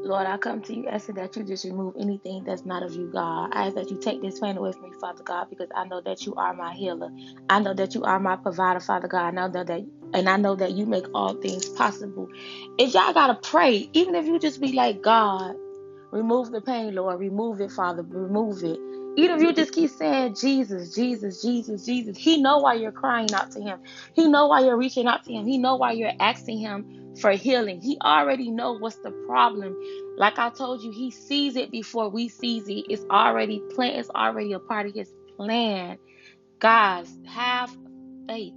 [0.07, 3.11] Lord, I come to you asking that you just remove anything that's not of you,
[3.13, 3.51] God.
[3.53, 6.03] I ask that you take this pain away from me, Father God, because I know
[6.07, 7.11] that you are my healer.
[7.51, 9.27] I know that you are my provider, Father God.
[9.29, 9.71] I know that,
[10.15, 12.31] and I know that you make all things possible.
[12.79, 15.55] If y'all gotta pray, even if you just be like, God,
[16.13, 17.21] Remove the pain, Lord.
[17.21, 18.03] Remove it, Father.
[18.03, 18.81] Remove it.
[19.17, 23.33] Even if you just keep saying Jesus, Jesus, Jesus, Jesus, He know why you're crying
[23.35, 23.79] out to Him.
[24.15, 25.47] He know why you're reaching out to Him.
[25.47, 26.87] He know why you're asking Him
[27.21, 27.81] for healing.
[27.81, 29.77] He already know what's the problem.
[30.17, 32.85] Like I told you, He sees it before we sees it.
[32.89, 33.99] It's already planned.
[34.01, 35.99] It's already a part of His plan.
[36.59, 37.75] Guys, have
[38.29, 38.55] faith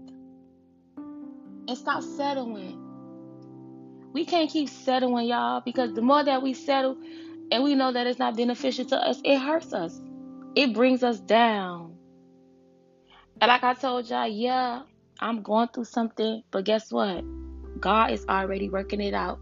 [1.68, 2.86] and stop settling.
[4.14, 6.98] We can't keep settling, y'all, because the more that we settle,
[7.52, 10.00] and we know that it's not beneficial to us, it hurts us.
[10.56, 11.96] It brings us down.
[13.42, 14.82] And like I told y'all, yeah,
[15.20, 17.24] I'm going through something, but guess what?
[17.80, 19.40] God is already working it out.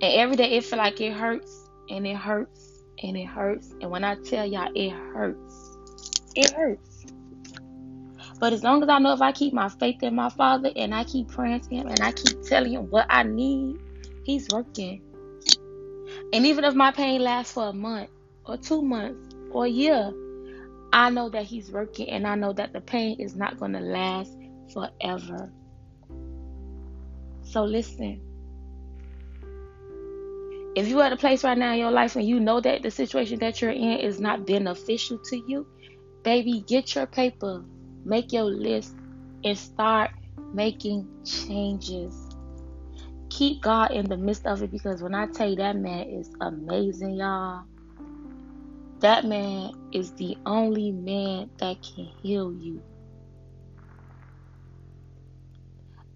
[0.00, 3.74] And every day it feel like it hurts and it hurts and it hurts.
[3.80, 5.78] And when I tell y'all it hurts,
[6.34, 7.06] it hurts.
[8.40, 10.94] But as long as I know if I keep my faith in my Father and
[10.94, 13.76] I keep praying to Him and I keep telling Him what I need,
[14.24, 15.00] He's working.
[16.32, 18.10] And even if my pain lasts for a month
[18.44, 20.12] or two months or a year,
[20.92, 23.80] I know that He's working and I know that the pain is not going to
[23.80, 24.36] last
[24.72, 25.50] forever.
[27.54, 28.20] So listen.
[30.74, 32.90] If you're at a place right now in your life and you know that the
[32.90, 35.64] situation that you're in is not beneficial to you,
[36.24, 37.64] baby, get your paper,
[38.04, 38.92] make your list,
[39.44, 40.10] and start
[40.52, 42.24] making changes
[43.30, 46.30] keep God in the midst of it because when I tell you that man is
[46.40, 47.64] amazing, y'all,
[49.00, 52.82] that man is the only man that can heal you.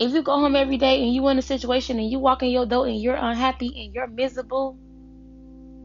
[0.01, 2.51] If you go home every day and you in a situation and you walk in
[2.51, 4.79] your door and you're unhappy and you're miserable,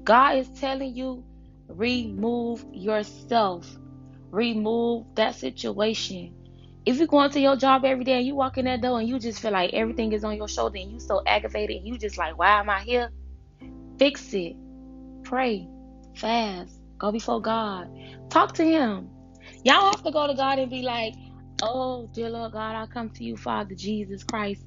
[0.04, 1.24] God is telling you,
[1.68, 3.68] remove yourself.
[4.30, 6.36] Remove that situation.
[6.86, 9.08] If you go into your job every day and you walk in that door and
[9.08, 11.98] you just feel like everything is on your shoulder and you so aggravated and you
[11.98, 13.10] just like, why am I here?
[13.98, 14.56] Fix it.
[15.24, 15.68] Pray.
[16.16, 16.80] Fast.
[17.00, 17.88] Go before God.
[18.30, 19.10] Talk to Him.
[19.64, 21.14] Y'all have to go to God and be like,
[21.64, 24.66] oh, dear Lord God, I come to you, Father Jesus Christ.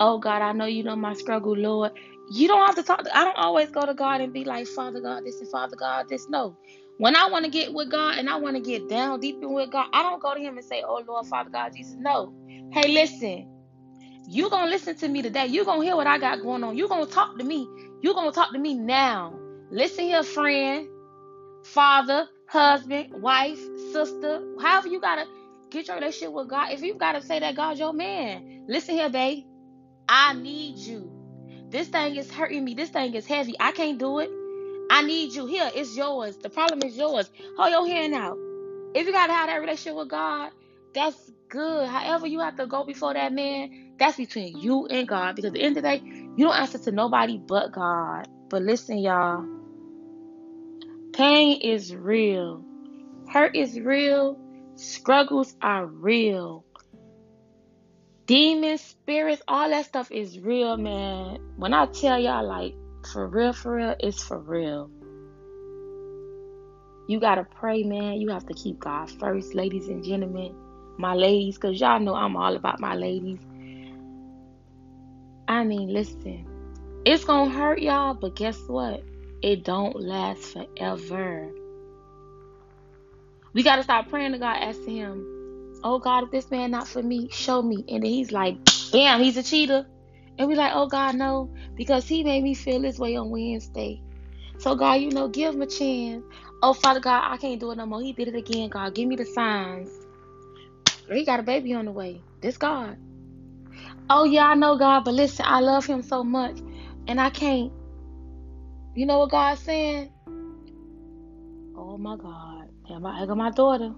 [0.00, 1.92] Oh, God, I know you know my struggle, Lord.
[2.32, 3.04] You don't have to talk.
[3.04, 5.76] To, I don't always go to God and be like, Father God, this and Father
[5.76, 6.26] God, this.
[6.28, 6.56] No.
[6.98, 9.52] When I want to get with God and I want to get down deep in
[9.54, 11.96] with God, I don't go to Him and say, Oh, Lord, Father God, Jesus.
[11.98, 12.34] No.
[12.72, 13.46] Hey, listen.
[14.26, 15.46] You're going to listen to me today.
[15.48, 16.76] You're going to hear what I got going on.
[16.76, 17.70] You're going to talk to me.
[18.02, 19.40] You're going to talk to me now.
[19.70, 20.88] Listen here, friend,
[21.64, 23.60] father, husband, wife,
[23.92, 25.26] sister, however you got to
[25.70, 26.72] get your relationship with God.
[26.72, 29.44] If you got to say that God's your man, listen here, babe.
[30.08, 31.10] I need you.
[31.70, 32.74] This thing is hurting me.
[32.74, 33.54] This thing is heavy.
[33.60, 34.30] I can't do it.
[34.90, 35.46] I need you.
[35.46, 36.36] Here, it's yours.
[36.38, 37.30] The problem is yours.
[37.58, 38.38] Hold your hand out.
[38.94, 40.50] If you got to have that relationship with God,
[40.94, 41.86] that's good.
[41.88, 45.36] However, you have to go before that man, that's between you and God.
[45.36, 48.26] Because at the end of the day, you don't answer to nobody but God.
[48.48, 49.44] But listen, y'all.
[51.12, 52.64] Pain is real.
[53.30, 54.38] Hurt is real.
[54.78, 56.64] Struggles are real.
[58.26, 61.40] Demons, spirits, all that stuff is real, man.
[61.56, 62.76] When I tell y'all, like,
[63.12, 64.88] for real, for real, it's for real.
[67.08, 68.20] You gotta pray, man.
[68.20, 70.54] You have to keep God first, ladies and gentlemen.
[70.96, 73.40] My ladies, because y'all know I'm all about my ladies.
[75.48, 76.46] I mean, listen,
[77.04, 79.02] it's gonna hurt y'all, but guess what?
[79.42, 81.50] It don't last forever.
[83.58, 87.02] We gotta stop praying to God, asking Him, oh God, if this man not for
[87.02, 87.84] me, show me.
[87.88, 88.56] And then he's like,
[88.92, 89.84] damn, he's a cheater.
[90.38, 94.00] And we like, oh God, no, because he made me feel this way on Wednesday.
[94.60, 96.22] So God, you know, give him a chance.
[96.62, 98.00] Oh Father God, I can't do it no more.
[98.00, 98.94] He did it again, God.
[98.94, 99.90] Give me the signs.
[101.10, 102.22] He got a baby on the way.
[102.40, 102.96] This God.
[104.08, 106.60] Oh yeah, I know God, but listen, I love him so much.
[107.08, 107.72] And I can't.
[108.94, 110.12] You know what God's saying?
[111.76, 112.47] Oh my God.
[112.90, 113.92] Am I got my daughter?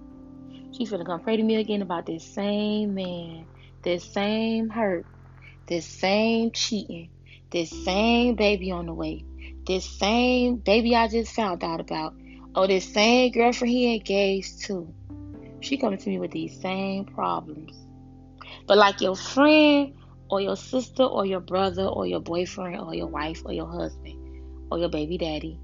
[0.73, 3.45] She's gonna come pray to me again about this same man,
[3.83, 5.05] this same hurt,
[5.67, 7.09] this same cheating,
[7.51, 9.23] this same baby on the way,
[9.65, 12.13] this same baby I just found out about,
[12.53, 14.93] or this same girlfriend he engaged to.
[15.61, 17.77] She coming to me with these same problems.
[18.67, 19.93] But like your friend
[20.29, 24.67] or your sister or your brother or your boyfriend or your wife or your husband
[24.69, 25.59] or your baby daddy,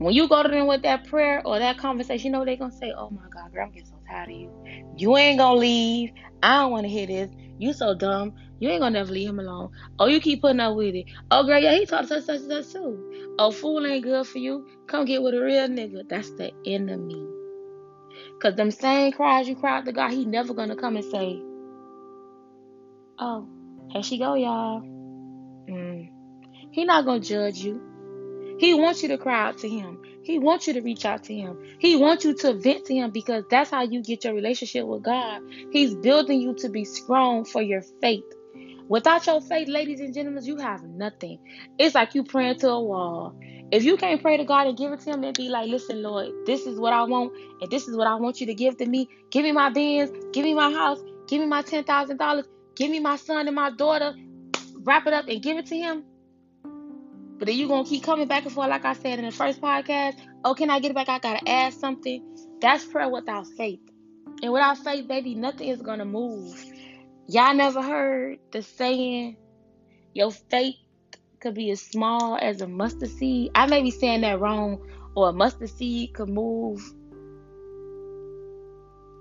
[0.00, 2.72] when you go to them with that prayer or that conversation, you know they're gonna
[2.72, 4.50] say, "Oh my God, girl, I'm getting so tired of you.
[4.96, 6.10] You ain't gonna leave.
[6.42, 7.30] I don't want to hear this.
[7.58, 8.32] You so dumb.
[8.60, 9.68] You ain't gonna never leave him alone.
[9.98, 11.04] Oh, you keep putting up with it.
[11.30, 12.98] Oh, girl, yeah, he talks such such such too.
[13.38, 14.66] Oh, fool ain't good for you.
[14.88, 16.08] Come get with a real nigga.
[16.08, 17.26] That's the enemy.
[18.42, 21.38] Cause them same cries you cried to God, he never gonna come and say,
[23.18, 23.50] "Oh,
[23.90, 24.80] here she go, y'all."
[25.68, 26.08] Mm.
[26.72, 27.89] He not gonna judge you.
[28.60, 29.98] He wants you to cry out to him.
[30.22, 31.58] He wants you to reach out to him.
[31.78, 35.02] He wants you to vent to him because that's how you get your relationship with
[35.02, 35.40] God.
[35.72, 38.26] He's building you to be strong for your faith.
[38.86, 41.38] Without your faith, ladies and gentlemen, you have nothing.
[41.78, 43.34] It's like you praying to a wall.
[43.72, 46.02] If you can't pray to God and give it to Him and be like, listen,
[46.02, 48.76] Lord, this is what I want, and this is what I want you to give
[48.76, 49.08] to me.
[49.30, 52.44] Give me my Benz, give me my house, give me my $10,000,
[52.76, 54.12] give me my son and my daughter.
[54.82, 56.04] Wrap it up and give it to Him.
[57.40, 59.30] But then you're going to keep coming back and forth, like I said in the
[59.30, 60.20] first podcast.
[60.44, 61.08] Oh, can I get it back?
[61.08, 62.22] I got to add something.
[62.60, 63.80] That's prayer without faith.
[64.42, 66.62] And without faith, baby, nothing is to move.
[67.28, 69.38] Y'all never heard the saying,
[70.12, 70.74] your faith
[71.40, 73.52] could be as small as a mustard seed.
[73.54, 74.86] I may be saying that wrong,
[75.16, 76.82] or a mustard seed could move.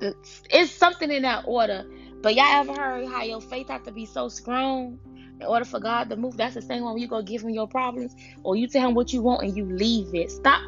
[0.02, 1.86] It's, it's something in that order.
[2.22, 5.00] But y'all ever heard how your faith have to be so strong
[5.40, 6.38] in order for God to move.
[6.38, 9.14] That's the same one you go give him your problems or you tell him what
[9.14, 10.32] you want and you leave it.
[10.32, 10.62] Stop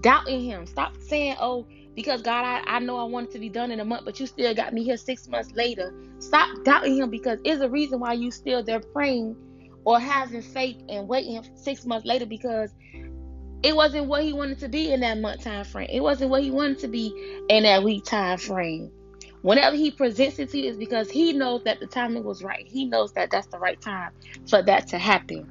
[0.00, 0.66] doubting him.
[0.66, 3.80] Stop saying, oh, because God, I, I know I want it to be done in
[3.80, 5.92] a month, but you still got me here six months later.
[6.20, 9.36] Stop doubting him because it's a reason why you still there praying
[9.84, 12.72] or having faith and waiting six months later because
[13.62, 15.88] it wasn't what he wanted to be in that month time frame.
[15.90, 18.90] It wasn't what he wanted to be in that week time frame.
[19.42, 22.66] Whenever he presents it to you, is because he knows that the timing was right.
[22.66, 24.12] He knows that that's the right time
[24.48, 25.46] for that to happen.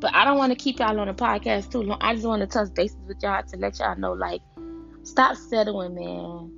[0.00, 1.98] But I don't want to keep y'all on the podcast too long.
[2.00, 4.40] I just want to touch bases with y'all to let y'all know, like,
[5.02, 6.52] stop settling, man.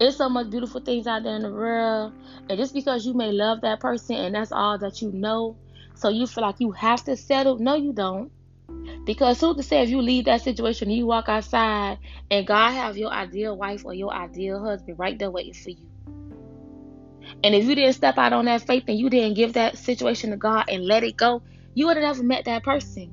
[0.00, 2.12] It's so much beautiful things out there in the world.
[2.48, 5.56] And just because you may love that person and that's all that you know,
[5.94, 8.30] so you feel like you have to settle, no, you don't.
[9.04, 11.98] Because who to say if you leave that situation you walk outside
[12.30, 15.88] and God have your ideal wife or your ideal husband right there waiting for you.
[17.42, 20.30] And if you didn't step out on that faith and you didn't give that situation
[20.30, 21.42] to God and let it go,
[21.74, 23.12] you would have never met that person.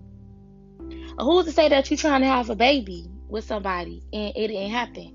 [1.20, 4.72] Who's to say that you're trying to have a baby with somebody and it didn't
[4.72, 5.14] happen?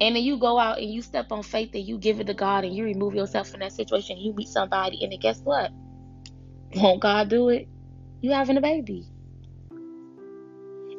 [0.00, 2.34] And then you go out and you step on faith and you give it to
[2.34, 4.18] God and you remove yourself from that situation.
[4.18, 5.70] You meet somebody and then guess what?
[6.74, 7.68] Won't God do it?
[8.20, 9.06] You having a baby.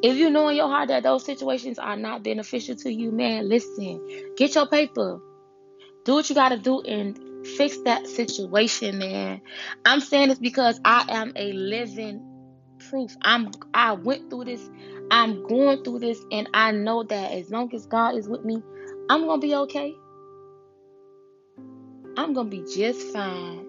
[0.06, 3.50] If you know in your heart that those situations are not beneficial to you, man,
[3.50, 4.00] listen.
[4.38, 5.20] Get your paper.
[6.04, 7.18] Do what you gotta do and
[7.58, 9.42] fix that situation, man.
[9.84, 12.22] I'm saying this because I am a living
[12.88, 13.16] proof.
[13.24, 14.70] I'm I went through this.
[15.10, 18.62] I'm going through this, and I know that as long as God is with me,
[19.10, 19.92] I'm gonna be okay.
[22.16, 23.66] I'm gonna be just fine.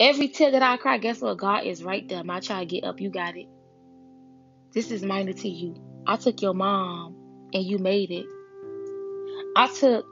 [0.00, 1.36] Every tear that I cry, guess what?
[1.36, 2.24] God is right there.
[2.24, 3.02] My child, get up.
[3.02, 3.48] You got it.
[4.78, 5.74] This is minor to you.
[6.06, 7.16] I took your mom
[7.52, 8.26] and you made it.
[9.56, 10.06] I took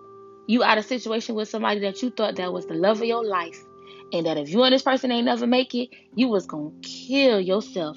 [0.48, 3.24] you out of situation with somebody that you thought that was the love of your
[3.24, 3.64] life.
[4.12, 7.40] And that if you and this person ain't never make it, you was gonna kill
[7.40, 7.96] yourself.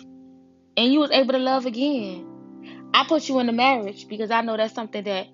[0.77, 2.27] And you was able to love again.
[2.93, 5.25] I put you in a marriage because I know that's something that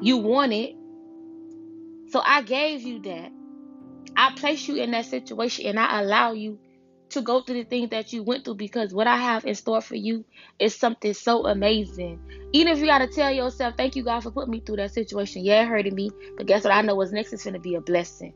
[0.00, 0.74] you wanted.
[2.10, 3.30] So I gave you that.
[4.16, 6.58] I place you in that situation and I allow you
[7.12, 9.80] to go through the things that you went through because what I have in store
[9.80, 10.24] for you
[10.58, 12.20] is something so amazing.
[12.52, 15.44] Even if you gotta tell yourself, thank you God for putting me through that situation.
[15.44, 16.72] Yeah, it hurted me, but guess what?
[16.72, 18.32] I know what's next is gonna be a blessing.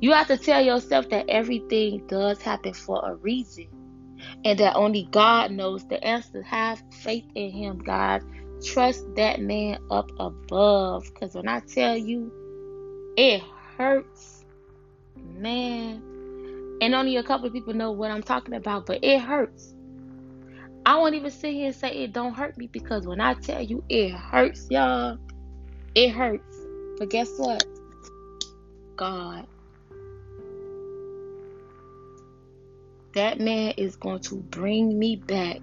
[0.00, 3.68] You have to tell yourself that everything does happen for a reason.
[4.44, 6.42] And that only God knows the answer.
[6.42, 8.22] Have faith in him, God.
[8.64, 11.04] Trust that man up above.
[11.04, 12.32] Because when I tell you,
[13.16, 13.42] it
[13.76, 14.44] hurts.
[15.16, 16.02] Man,
[16.80, 19.74] and only a couple of people know what I'm talking about, but it hurts.
[20.86, 23.60] I won't even sit here and say it don't hurt me because when I tell
[23.62, 25.18] you it hurts, y'all,
[25.94, 26.56] it hurts.
[26.98, 27.64] But guess what?
[28.96, 29.46] God.
[33.14, 35.58] That man is going to bring me back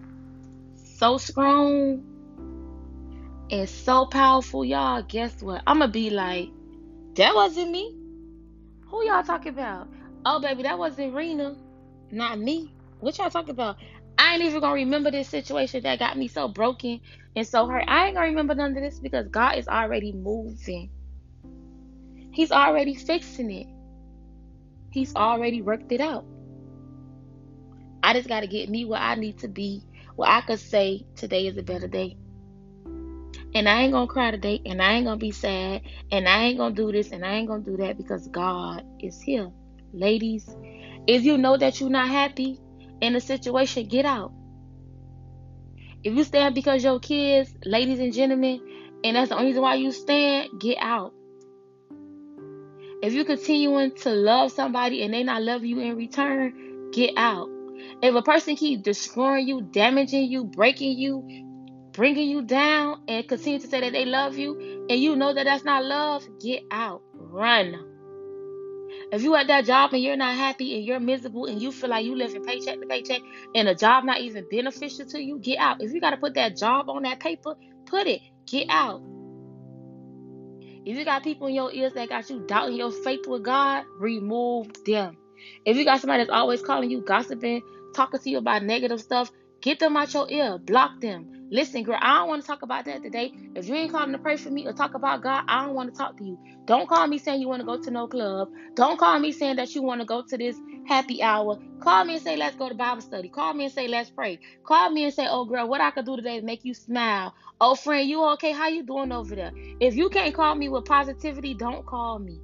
[0.75, 2.03] so strong
[3.49, 5.03] and so powerful, y'all.
[5.03, 5.61] Guess what?
[5.65, 6.49] I'm going to be like,
[7.15, 7.95] that wasn't me.
[8.87, 9.87] Who y'all talking about?
[10.27, 11.55] Oh, baby, that wasn't Rena,
[12.09, 12.73] not me.
[12.99, 13.77] What y'all talking about?
[14.17, 16.99] I ain't even gonna remember this situation that got me so broken
[17.35, 17.83] and so hurt.
[17.87, 20.89] I ain't gonna remember none of this because God is already moving.
[22.31, 23.67] He's already fixing it.
[24.89, 26.25] He's already worked it out.
[28.01, 29.83] I just gotta get me where I need to be,
[30.15, 32.17] where I could say today is a better day.
[33.53, 36.57] And I ain't gonna cry today, and I ain't gonna be sad, and I ain't
[36.57, 39.51] gonna do this, and I ain't gonna do that because God is here.
[39.95, 40.45] Ladies,
[41.07, 42.59] if you know that you're not happy
[42.99, 44.33] in a situation, get out.
[46.03, 48.59] If you stand because your kids, ladies and gentlemen,
[49.05, 51.13] and that's the only reason why you stand, get out.
[53.01, 57.47] If you're continuing to love somebody and they not love you in return, get out.
[58.03, 61.23] If a person keep destroying you, damaging you, breaking you,
[61.93, 65.45] bringing you down, and continue to say that they love you, and you know that
[65.45, 67.01] that's not love, get out.
[67.13, 67.94] Run.
[69.11, 71.89] If you at that job and you're not happy and you're miserable and you feel
[71.89, 73.21] like you living paycheck to paycheck
[73.53, 75.81] and a job not even beneficial to you, get out.
[75.81, 78.21] If you got to put that job on that paper, put it.
[78.45, 79.01] Get out.
[80.85, 83.85] If you got people in your ears that got you doubting your faith with God,
[83.99, 85.17] remove them.
[85.65, 87.61] If you got somebody that's always calling you gossiping,
[87.95, 89.31] talking to you about negative stuff,
[89.61, 90.57] get them out your ear.
[90.59, 91.34] Block them.
[91.51, 93.31] Listen, girl, I don't want to talk about that today.
[93.55, 95.93] If you ain't calling to pray for me or talk about God, I don't want
[95.93, 96.39] to talk to you.
[96.65, 98.49] Don't call me saying you want to go to no club.
[98.75, 101.57] Don't call me saying that you want to go to this happy hour.
[101.81, 103.29] Call me and say, let's go to Bible study.
[103.29, 104.39] Call me and say, let's pray.
[104.65, 107.35] Call me and say, oh, girl, what I could do today to make you smile.
[107.61, 108.51] Oh, friend, you okay?
[108.51, 109.51] How you doing over there?
[109.79, 112.39] If you can't call me with positivity, don't call me.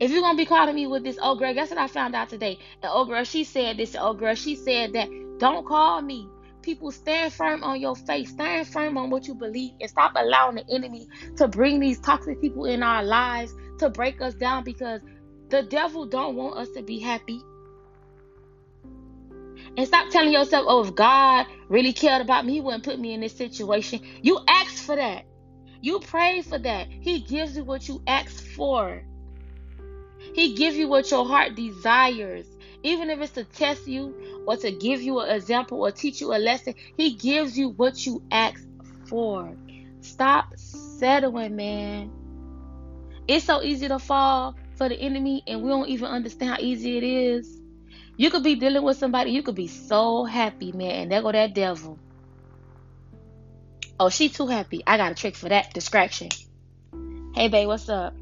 [0.00, 2.28] If you're gonna be calling me with this, oh girl, guess what I found out
[2.28, 2.58] today?
[2.82, 3.96] And oh girl, she said this.
[3.98, 5.08] Oh girl, she said that.
[5.38, 6.28] Don't call me
[6.68, 10.56] people stand firm on your faith stand firm on what you believe and stop allowing
[10.56, 15.00] the enemy to bring these toxic people in our lives to break us down because
[15.48, 17.40] the devil don't want us to be happy.
[19.78, 23.14] And stop telling yourself oh if god really cared about me he wouldn't put me
[23.14, 24.00] in this situation.
[24.20, 25.24] You asked for that.
[25.80, 26.88] You prayed for that.
[26.90, 29.02] He gives you what you asked for.
[30.34, 32.46] He gives you what your heart desires
[32.82, 36.34] even if it's to test you or to give you an example or teach you
[36.34, 38.64] a lesson, He gives you what you ask
[39.06, 39.56] for.
[40.00, 42.12] Stop settling, man.
[43.26, 46.96] It's so easy to fall for the enemy, and we don't even understand how easy
[46.96, 47.60] it is.
[48.16, 51.32] You could be dealing with somebody, you could be so happy, man, and there go
[51.32, 51.98] that devil.
[54.00, 54.82] Oh, she too happy.
[54.86, 56.28] I got a trick for that distraction.
[57.34, 58.14] Hey, babe, what's up?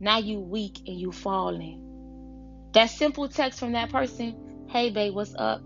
[0.00, 1.87] Now you weak and you falling.
[2.78, 4.36] That simple text from that person,
[4.70, 5.60] hey, babe, what's up?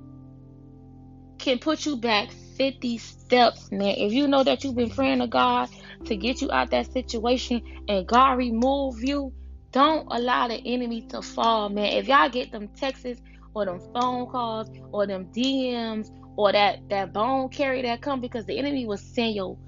[1.38, 3.96] Can put you back 50 steps, man.
[3.98, 5.68] If you know that you've been praying to God
[6.06, 9.30] to get you out that situation and God remove you,
[9.72, 11.92] don't allow the enemy to fall, man.
[11.92, 13.20] If y'all get them texts
[13.54, 16.08] or them phone calls or them DMs
[16.38, 19.58] or that that bone carry that come because the enemy will send your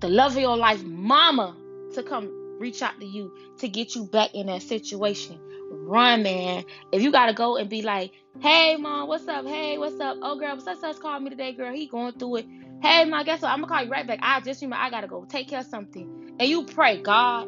[0.00, 1.56] the love of your life mama
[1.94, 5.40] to come reach out to you to get you back in that situation.
[5.70, 6.64] Run, man.
[6.92, 9.46] If you gotta go and be like, hey mom, what's up?
[9.46, 10.16] Hey, what's up?
[10.22, 11.72] Oh girl, such such called me today, girl.
[11.72, 12.46] He going through it.
[12.82, 13.52] Hey mom, guess what?
[13.52, 14.18] I'm gonna call you right back.
[14.22, 16.08] I just remember I gotta go take care of something.
[16.40, 17.46] And you pray, God,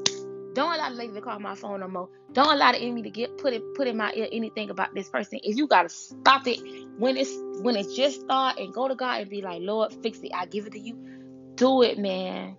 [0.55, 2.09] don't allow the lady to call my phone no more.
[2.33, 5.09] Don't allow the enemy to get put it put in my ear anything about this
[5.09, 5.41] person.
[5.43, 6.61] If you gotta stop it
[6.99, 10.21] when it's when it's just start and go to God and be like, Lord, fix
[10.23, 10.31] it.
[10.35, 10.97] I give it to you.
[11.57, 12.57] Do it, man.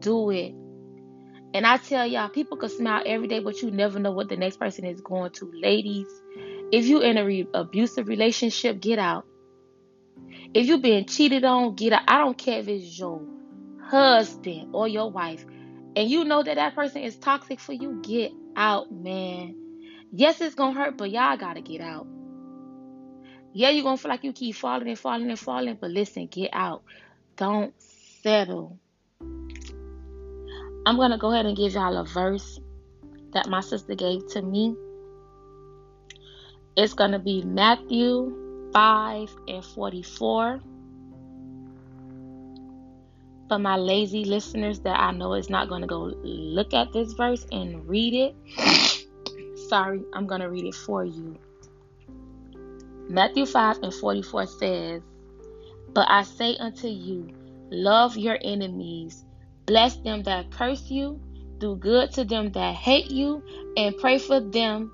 [0.00, 0.54] Do it.
[1.54, 4.36] And I tell y'all, people can smile every day, but you never know what the
[4.36, 5.52] next person is going to.
[5.54, 6.08] Ladies,
[6.72, 9.24] if you're in a re- abusive relationship, get out.
[10.52, 12.02] If you being cheated on, get out.
[12.08, 13.22] I don't care if it's your
[13.84, 15.46] husband or your wife,
[15.94, 19.54] and you know that that person is toxic for you, get out, man.
[20.12, 22.08] Yes, it's gonna hurt, but y'all gotta get out.
[23.52, 26.50] Yeah, you're gonna feel like you keep falling and falling and falling, but listen, get
[26.52, 26.82] out.
[27.36, 27.72] Don't
[28.22, 28.80] settle.
[30.86, 32.60] I'm going to go ahead and give y'all a verse
[33.32, 34.76] that my sister gave to me.
[36.76, 40.60] It's going to be Matthew 5 and 44.
[43.48, 47.12] For my lazy listeners that I know is not going to go look at this
[47.14, 48.34] verse and read it,
[49.68, 51.38] sorry, I'm going to read it for you.
[53.08, 55.02] Matthew 5 and 44 says,
[55.94, 57.30] But I say unto you,
[57.70, 59.24] love your enemies
[59.66, 61.20] Bless them that curse you,
[61.58, 63.42] do good to them that hate you,
[63.76, 64.92] and pray for them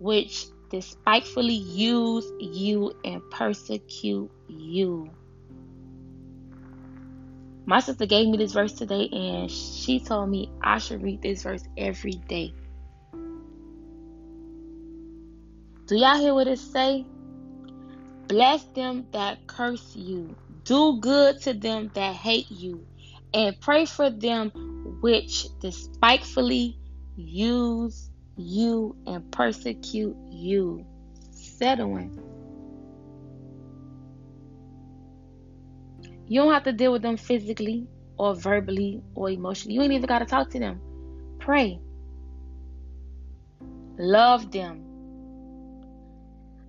[0.00, 5.08] which despitefully use you and persecute you.
[7.64, 11.44] My sister gave me this verse today, and she told me I should read this
[11.44, 12.52] verse every day.
[15.86, 17.06] Do y'all hear what it say?
[18.26, 20.34] Bless them that curse you.
[20.64, 22.84] Do good to them that hate you
[23.34, 24.50] and pray for them
[25.00, 26.78] which despitefully
[27.16, 30.84] use you and persecute you.
[31.32, 32.18] Settling.
[36.28, 39.74] You don't have to deal with them physically or verbally or emotionally.
[39.74, 40.80] You ain't even got to talk to them.
[41.40, 41.80] Pray.
[43.98, 44.91] Love them.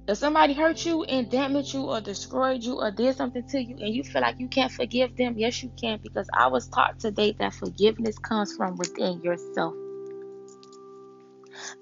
[0.06, 3.78] If somebody hurt you and damaged you or destroyed you or did something to you
[3.80, 6.99] and you feel like you can't forgive them, yes, you can because I was taught
[6.99, 9.74] today that forgiveness comes from within yourself.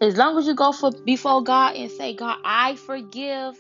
[0.02, 3.56] As long as you go for before God and say, God, I forgive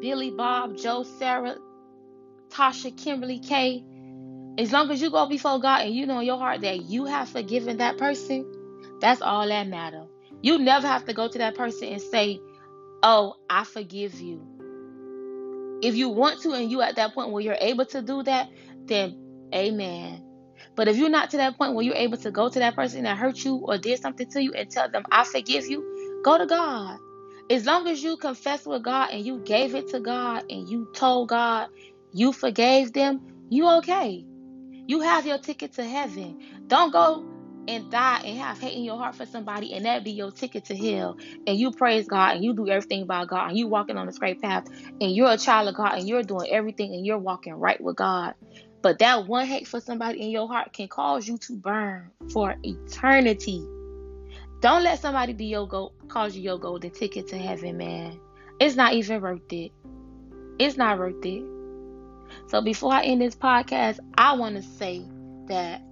[0.00, 1.56] Billy, Bob, Joe, Sarah,
[2.50, 3.84] Tasha, Kimberly, Kay.
[4.58, 7.04] As long as you go before God and you know in your heart that you
[7.04, 8.46] have forgiven that person,
[9.00, 10.08] that's all that matters.
[10.42, 12.40] You never have to go to that person and say,
[13.02, 14.46] oh, I forgive you.
[15.82, 18.48] If you want to and you at that point where you're able to do that,
[18.86, 19.14] then
[19.54, 20.22] amen.
[20.74, 23.04] But if you're not to that point where you're able to go to that person
[23.04, 26.38] that hurt you or did something to you and tell them, I forgive you, go
[26.38, 26.98] to God.
[27.50, 30.88] As long as you confess with God and you gave it to God and you
[30.94, 31.68] told God
[32.12, 33.20] you forgave them,
[33.50, 34.24] you okay.
[34.88, 36.38] You have your ticket to heaven.
[36.68, 37.24] Don't go
[37.68, 40.64] and die and have hate in your heart for somebody and that be your ticket
[40.66, 43.96] to hell and you praise God and you do everything by God and you walking
[43.96, 44.66] on the straight path
[45.00, 47.96] and you're a child of God and you're doing everything and you're walking right with
[47.96, 48.34] God.
[48.82, 52.54] But that one hate for somebody in your heart can cause you to burn for
[52.62, 53.66] eternity.
[54.60, 58.18] Don't let somebody be your go cause you your golden ticket to heaven, man.
[58.60, 59.72] It's not even worth it.
[60.58, 61.44] It's not worth it.
[62.48, 65.04] So before I end this podcast, I want to say
[65.48, 65.82] that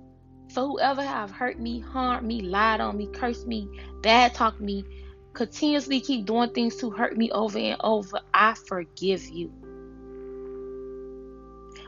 [0.54, 3.68] for whoever have hurt me, harmed me, lied on me, cursed me,
[4.02, 4.84] bad talked me,
[5.34, 9.52] continuously keep doing things to hurt me over and over, I forgive you.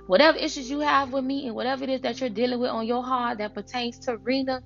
[0.09, 2.87] Whatever issues you have with me and whatever it is that you're dealing with on
[2.87, 4.63] your heart that pertains to Rena,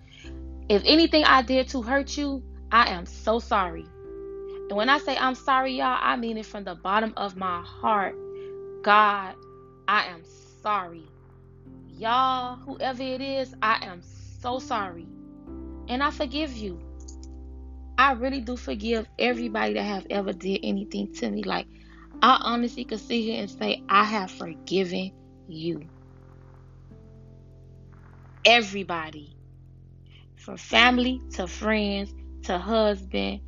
[0.68, 2.42] if anything I did to hurt you,
[2.72, 3.84] I am so sorry.
[4.68, 7.62] And when I say I'm sorry, y'all, I mean it from the bottom of my
[7.62, 8.14] heart.
[8.82, 9.34] God,
[9.88, 10.22] I am
[10.62, 11.09] sorry.
[12.00, 14.00] Y'all, whoever it is, I am
[14.40, 15.06] so sorry.
[15.88, 16.80] And I forgive you.
[17.98, 21.42] I really do forgive everybody that have ever did anything to me.
[21.42, 21.66] Like
[22.22, 25.12] I honestly could sit here and say I have forgiven
[25.46, 25.82] you.
[28.46, 29.36] Everybody.
[30.36, 33.42] From family to friends to husband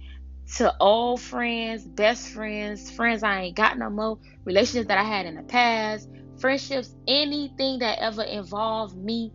[0.56, 5.24] to old friends, best friends, friends I ain't got no more, relationships that I had
[5.24, 6.06] in the past,
[6.42, 9.32] friendships, anything that ever involved me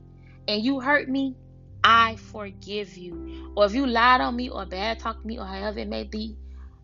[0.48, 1.36] and you hurt me,
[1.84, 3.54] I forgive you.
[3.56, 6.38] Or if you lied on me or bad talked me or however it may be,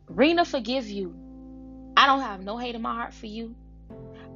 [0.07, 1.13] Rena forgive you.
[1.97, 3.53] I don't have no hate in my heart for you.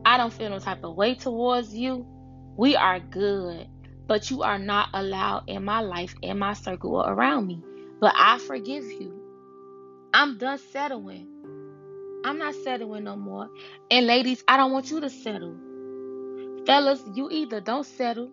[0.05, 2.05] I don't feel no type of way towards you.
[2.57, 3.67] We are good,
[4.07, 7.63] but you are not allowed in my life, in my circle, or around me.
[8.01, 9.21] But I forgive you.
[10.13, 11.27] I'm done settling.
[12.25, 13.49] I'm not settling no more.
[13.89, 15.55] And ladies, I don't want you to settle.
[16.67, 18.29] Fellas, you either don't settle,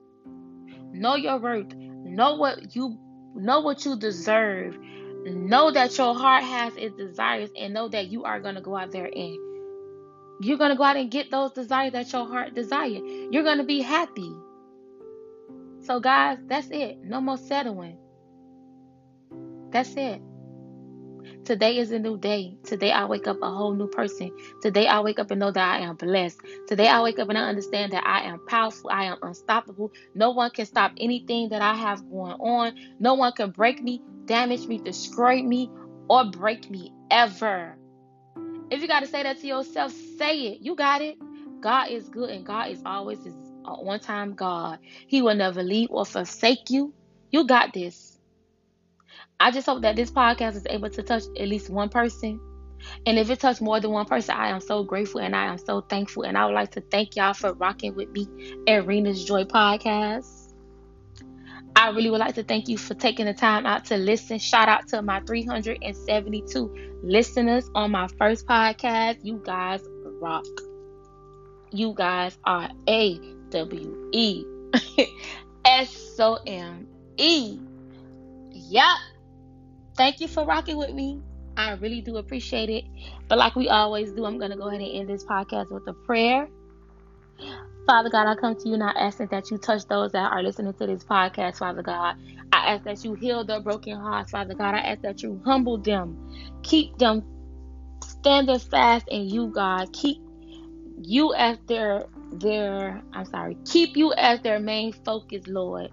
[0.91, 2.99] know your worth, know what you
[3.37, 4.77] know what you deserve,
[5.25, 8.91] know that your heart has its desires, and know that you are gonna go out
[8.91, 9.39] there and
[10.41, 12.89] you're gonna go out and get those desires that your heart desire.
[12.89, 14.33] You're gonna be happy.
[15.85, 16.99] So guys, that's it.
[17.05, 17.99] No more settling.
[19.71, 20.21] That's it.
[21.45, 22.57] Today is a new day.
[22.65, 24.31] Today I wake up a whole new person.
[24.63, 26.41] Today I wake up and know that I am blessed.
[26.67, 28.89] Today I wake up and I understand that I am powerful.
[28.91, 29.91] I am unstoppable.
[30.15, 32.75] No one can stop anything that I have going on.
[32.99, 35.71] No one can break me, damage me, destroy me,
[36.09, 37.77] or break me ever.
[38.71, 40.63] If you got to say that to yourself, say it.
[40.63, 41.17] You got it.
[41.61, 43.35] God is good and God is always his
[43.65, 44.79] one time God.
[45.09, 46.95] He will never leave or forsake you.
[47.31, 48.04] You got this.
[49.41, 50.43] I just hope that this mm-hmm.
[50.43, 52.41] podcast is able to touch at least one person.
[53.07, 55.59] And if it touched more than one person, I am so grateful and I am
[55.59, 56.25] so thankful.
[56.25, 58.29] And I would like to thank y'all for rocking with me
[58.69, 60.53] at Rena's Joy Podcast.
[61.77, 64.39] I really would like to thank you for taking the time out to listen.
[64.39, 69.19] Shout out to my 372 listeners on my first podcast.
[69.25, 69.81] You guys
[70.25, 70.47] rock.
[71.71, 74.45] You guys are A W E
[75.65, 76.87] S O M
[77.17, 77.59] E.
[78.69, 78.97] Yep.
[79.97, 81.21] Thank you for rocking with me.
[81.57, 82.85] I really do appreciate it.
[83.29, 85.87] But like we always do, I'm going to go ahead and end this podcast with
[85.87, 86.49] a prayer.
[87.87, 90.73] Father God, I come to you now asking that you touch those that are listening
[90.75, 92.17] to this podcast, Father God.
[92.51, 94.75] I ask that you heal their broken hearts, Father God.
[94.75, 96.17] I ask that you humble them,
[96.63, 97.23] keep them
[98.03, 99.93] standing fast in you, God.
[99.93, 100.19] Keep
[101.03, 105.91] you as their their I'm sorry, keep you as their main focus, Lord.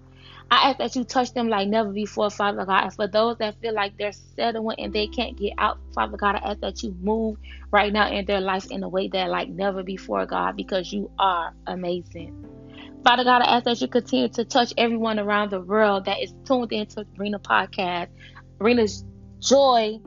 [0.52, 2.84] I ask that you touch them like never before, Father God.
[2.84, 6.34] And for those that feel like they're settling and they can't get out, Father God,
[6.34, 7.38] I ask that you move
[7.70, 11.10] right now in their life in a way that like never before, God, because you
[11.18, 12.44] are amazing.
[13.02, 16.34] Father God, I ask that you continue to touch everyone around the world that is
[16.44, 18.08] tuned into Rena Podcast,
[18.58, 19.06] Rena's
[19.40, 20.00] Joy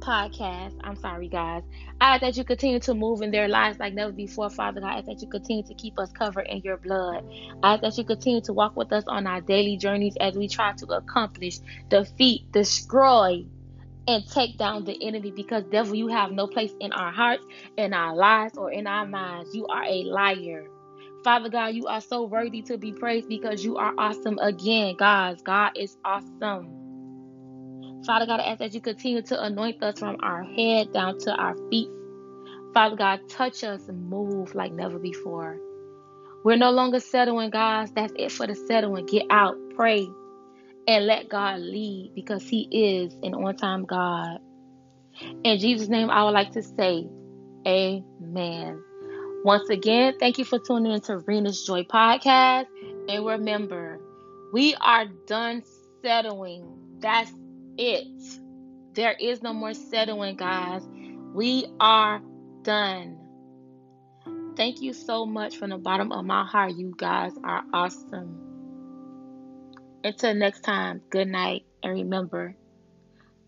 [0.00, 0.78] podcast.
[0.84, 1.62] I'm sorry, guys.
[2.00, 4.88] I ask that you continue to move in their lives like never before, Father God.
[4.94, 7.22] I ask that you continue to keep us covered in your blood.
[7.62, 10.48] I ask that you continue to walk with us on our daily journeys as we
[10.48, 13.46] try to accomplish, defeat, destroy,
[14.08, 17.44] and take down the enemy because, devil, you have no place in our hearts,
[17.76, 19.54] in our lives, or in our minds.
[19.54, 20.70] You are a liar.
[21.24, 25.42] Father God, you are so worthy to be praised because you are awesome again, guys.
[25.42, 26.85] God is awesome.
[28.06, 31.34] Father God, I ask that you continue to anoint us from our head down to
[31.34, 31.88] our feet.
[32.72, 35.58] Father God, touch us and move like never before.
[36.44, 37.90] We're no longer settling, guys.
[37.90, 39.06] That's it for the settling.
[39.06, 40.06] Get out, pray,
[40.86, 44.38] and let God lead because He is an on time God.
[45.42, 47.08] In Jesus' name, I would like to say,
[47.66, 48.80] Amen.
[49.44, 52.66] Once again, thank you for tuning in to Rena's Joy Podcast.
[53.08, 53.98] And remember,
[54.52, 55.64] we are done
[56.04, 56.98] settling.
[57.00, 57.32] That's
[57.78, 58.40] it.
[58.94, 60.82] There is no more settling, guys.
[61.34, 62.20] We are
[62.62, 63.18] done.
[64.56, 66.72] Thank you so much from the bottom of my heart.
[66.76, 68.40] You guys are awesome.
[70.02, 71.66] Until next time, good night.
[71.82, 72.56] And remember,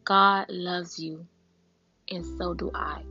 [0.04, 1.26] God loves you,
[2.10, 3.02] and so do I.